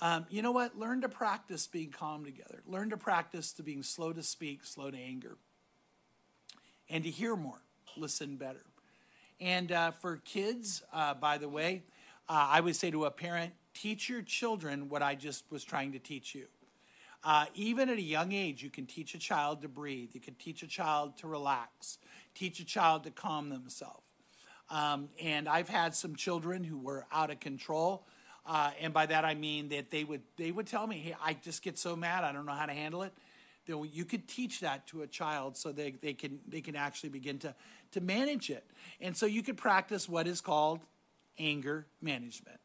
um, 0.00 0.26
you 0.30 0.42
know 0.42 0.52
what? 0.52 0.76
Learn 0.76 1.00
to 1.00 1.08
practice 1.08 1.66
being 1.66 1.90
calm 1.90 2.24
together. 2.24 2.62
Learn 2.66 2.90
to 2.90 2.96
practice 2.96 3.52
to 3.54 3.62
being 3.62 3.82
slow 3.82 4.12
to 4.12 4.22
speak, 4.22 4.64
slow 4.64 4.90
to 4.90 4.98
anger, 4.98 5.38
and 6.88 7.02
to 7.04 7.10
hear 7.10 7.34
more. 7.34 7.62
listen 7.96 8.36
better. 8.36 8.64
And 9.40 9.72
uh, 9.72 9.90
for 9.90 10.18
kids, 10.18 10.82
uh, 10.92 11.14
by 11.14 11.38
the 11.38 11.48
way, 11.48 11.82
uh, 12.28 12.48
I 12.50 12.60
would 12.60 12.76
say 12.76 12.90
to 12.90 13.06
a 13.06 13.10
parent, 13.10 13.52
teach 13.74 14.08
your 14.08 14.22
children 14.22 14.88
what 14.88 15.02
I 15.02 15.14
just 15.14 15.44
was 15.50 15.64
trying 15.64 15.92
to 15.92 15.98
teach 15.98 16.34
you. 16.34 16.46
Uh, 17.24 17.46
even 17.54 17.88
at 17.88 17.98
a 17.98 18.02
young 18.02 18.32
age, 18.32 18.62
you 18.62 18.70
can 18.70 18.86
teach 18.86 19.14
a 19.14 19.18
child 19.18 19.62
to 19.62 19.68
breathe. 19.68 20.10
You 20.12 20.20
can 20.20 20.34
teach 20.34 20.62
a 20.62 20.66
child 20.66 21.16
to 21.18 21.28
relax, 21.28 21.98
teach 22.34 22.58
a 22.58 22.64
child 22.64 23.04
to 23.04 23.10
calm 23.10 23.48
themselves. 23.48 24.02
Um, 24.70 25.10
and 25.22 25.48
I've 25.48 25.68
had 25.68 25.94
some 25.94 26.16
children 26.16 26.64
who 26.64 26.78
were 26.78 27.06
out 27.12 27.30
of 27.30 27.40
control. 27.40 28.06
Uh, 28.44 28.70
and 28.80 28.92
by 28.92 29.06
that 29.06 29.24
I 29.24 29.34
mean 29.34 29.68
that 29.68 29.90
they 29.90 30.02
would 30.02 30.22
they 30.36 30.50
would 30.50 30.66
tell 30.66 30.86
me, 30.86 30.96
"Hey, 30.96 31.14
I 31.22 31.34
just 31.34 31.62
get 31.62 31.78
so 31.78 31.94
mad. 31.94 32.24
I 32.24 32.32
don't 32.32 32.46
know 32.46 32.52
how 32.52 32.66
to 32.66 32.72
handle 32.72 33.02
it." 33.02 33.12
Then 33.66 33.88
you 33.92 34.04
could 34.04 34.26
teach 34.26 34.60
that 34.60 34.88
to 34.88 35.02
a 35.02 35.06
child 35.06 35.56
so 35.56 35.70
they, 35.70 35.92
they 35.92 36.14
can 36.14 36.40
they 36.48 36.60
can 36.60 36.74
actually 36.74 37.10
begin 37.10 37.38
to 37.40 37.54
to 37.92 38.00
manage 38.00 38.50
it. 38.50 38.64
And 39.00 39.16
so 39.16 39.26
you 39.26 39.42
could 39.42 39.56
practice 39.56 40.08
what 40.08 40.26
is 40.26 40.40
called 40.40 40.80
anger 41.38 41.86
management. 42.00 42.58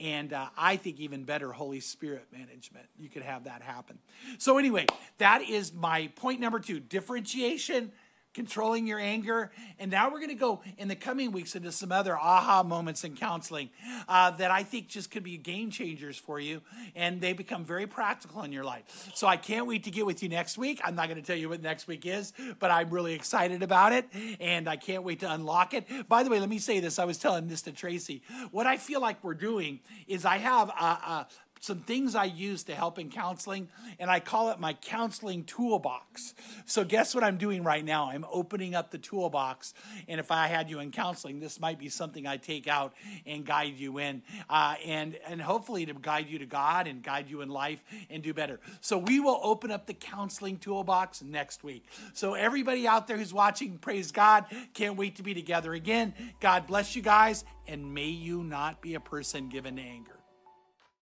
And 0.00 0.32
uh, 0.32 0.48
I 0.56 0.76
think 0.76 0.98
even 0.98 1.24
better, 1.24 1.52
Holy 1.52 1.80
Spirit 1.80 2.26
management. 2.32 2.86
You 2.98 3.10
could 3.10 3.22
have 3.22 3.44
that 3.44 3.60
happen. 3.60 3.98
So, 4.38 4.56
anyway, 4.56 4.86
that 5.18 5.42
is 5.42 5.74
my 5.74 6.10
point 6.16 6.40
number 6.40 6.58
two 6.58 6.80
differentiation 6.80 7.92
controlling 8.34 8.86
your 8.86 8.98
anger. 8.98 9.50
And 9.78 9.90
now 9.90 10.10
we're 10.10 10.18
going 10.18 10.30
to 10.30 10.34
go 10.34 10.62
in 10.78 10.88
the 10.88 10.96
coming 10.96 11.32
weeks 11.32 11.56
into 11.56 11.72
some 11.72 11.92
other 11.92 12.16
aha 12.16 12.62
moments 12.62 13.04
in 13.04 13.16
counseling 13.16 13.70
uh, 14.08 14.30
that 14.32 14.50
I 14.50 14.62
think 14.62 14.88
just 14.88 15.10
could 15.10 15.24
be 15.24 15.36
game 15.36 15.70
changers 15.70 16.16
for 16.16 16.38
you. 16.38 16.62
And 16.94 17.20
they 17.20 17.32
become 17.32 17.64
very 17.64 17.86
practical 17.86 18.42
in 18.42 18.52
your 18.52 18.64
life. 18.64 19.10
So 19.14 19.26
I 19.26 19.36
can't 19.36 19.66
wait 19.66 19.84
to 19.84 19.90
get 19.90 20.06
with 20.06 20.22
you 20.22 20.28
next 20.28 20.58
week. 20.58 20.80
I'm 20.84 20.94
not 20.94 21.08
going 21.08 21.20
to 21.20 21.26
tell 21.26 21.36
you 21.36 21.48
what 21.48 21.62
next 21.62 21.86
week 21.86 22.06
is, 22.06 22.32
but 22.58 22.70
I'm 22.70 22.90
really 22.90 23.14
excited 23.14 23.62
about 23.62 23.92
it. 23.92 24.06
And 24.38 24.68
I 24.68 24.76
can't 24.76 25.02
wait 25.02 25.20
to 25.20 25.32
unlock 25.32 25.74
it. 25.74 25.86
By 26.08 26.22
the 26.22 26.30
way, 26.30 26.40
let 26.40 26.48
me 26.48 26.58
say 26.58 26.80
this. 26.80 26.98
I 26.98 27.04
was 27.04 27.18
telling 27.18 27.48
this 27.48 27.62
to 27.62 27.72
Tracy. 27.72 28.22
What 28.50 28.66
I 28.66 28.76
feel 28.76 29.00
like 29.00 29.22
we're 29.24 29.34
doing 29.34 29.80
is 30.06 30.24
I 30.24 30.38
have 30.38 30.68
a, 30.68 30.72
a 30.72 31.26
some 31.60 31.80
things 31.80 32.14
I 32.14 32.24
use 32.24 32.64
to 32.64 32.74
help 32.74 32.98
in 32.98 33.10
counseling, 33.10 33.68
and 33.98 34.10
I 34.10 34.18
call 34.18 34.50
it 34.50 34.58
my 34.58 34.72
counseling 34.72 35.44
toolbox. 35.44 36.34
So, 36.64 36.84
guess 36.84 37.14
what 37.14 37.22
I'm 37.22 37.36
doing 37.36 37.62
right 37.62 37.84
now? 37.84 38.06
I'm 38.06 38.24
opening 38.32 38.74
up 38.74 38.90
the 38.90 38.98
toolbox, 38.98 39.74
and 40.08 40.18
if 40.18 40.30
I 40.30 40.46
had 40.46 40.70
you 40.70 40.80
in 40.80 40.90
counseling, 40.90 41.38
this 41.38 41.60
might 41.60 41.78
be 41.78 41.90
something 41.90 42.26
I 42.26 42.38
take 42.38 42.66
out 42.66 42.94
and 43.26 43.44
guide 43.44 43.78
you 43.78 43.98
in, 43.98 44.22
uh, 44.48 44.76
and 44.86 45.16
and 45.26 45.42
hopefully 45.42 45.84
to 45.84 45.92
guide 45.92 46.28
you 46.28 46.38
to 46.38 46.46
God 46.46 46.86
and 46.86 47.02
guide 47.02 47.28
you 47.28 47.42
in 47.42 47.50
life 47.50 47.84
and 48.08 48.22
do 48.22 48.32
better. 48.32 48.58
So, 48.80 48.96
we 48.96 49.20
will 49.20 49.38
open 49.42 49.70
up 49.70 49.86
the 49.86 49.94
counseling 49.94 50.56
toolbox 50.56 51.22
next 51.22 51.62
week. 51.62 51.84
So, 52.14 52.32
everybody 52.32 52.88
out 52.88 53.06
there 53.06 53.18
who's 53.18 53.34
watching, 53.34 53.76
praise 53.76 54.12
God! 54.12 54.46
Can't 54.72 54.96
wait 54.96 55.16
to 55.16 55.22
be 55.22 55.34
together 55.34 55.74
again. 55.74 56.14
God 56.40 56.66
bless 56.66 56.96
you 56.96 57.02
guys, 57.02 57.44
and 57.66 57.92
may 57.92 58.08
you 58.08 58.42
not 58.42 58.80
be 58.80 58.94
a 58.94 59.00
person 59.00 59.50
given 59.50 59.76
to 59.76 59.82
anger. 59.82 60.19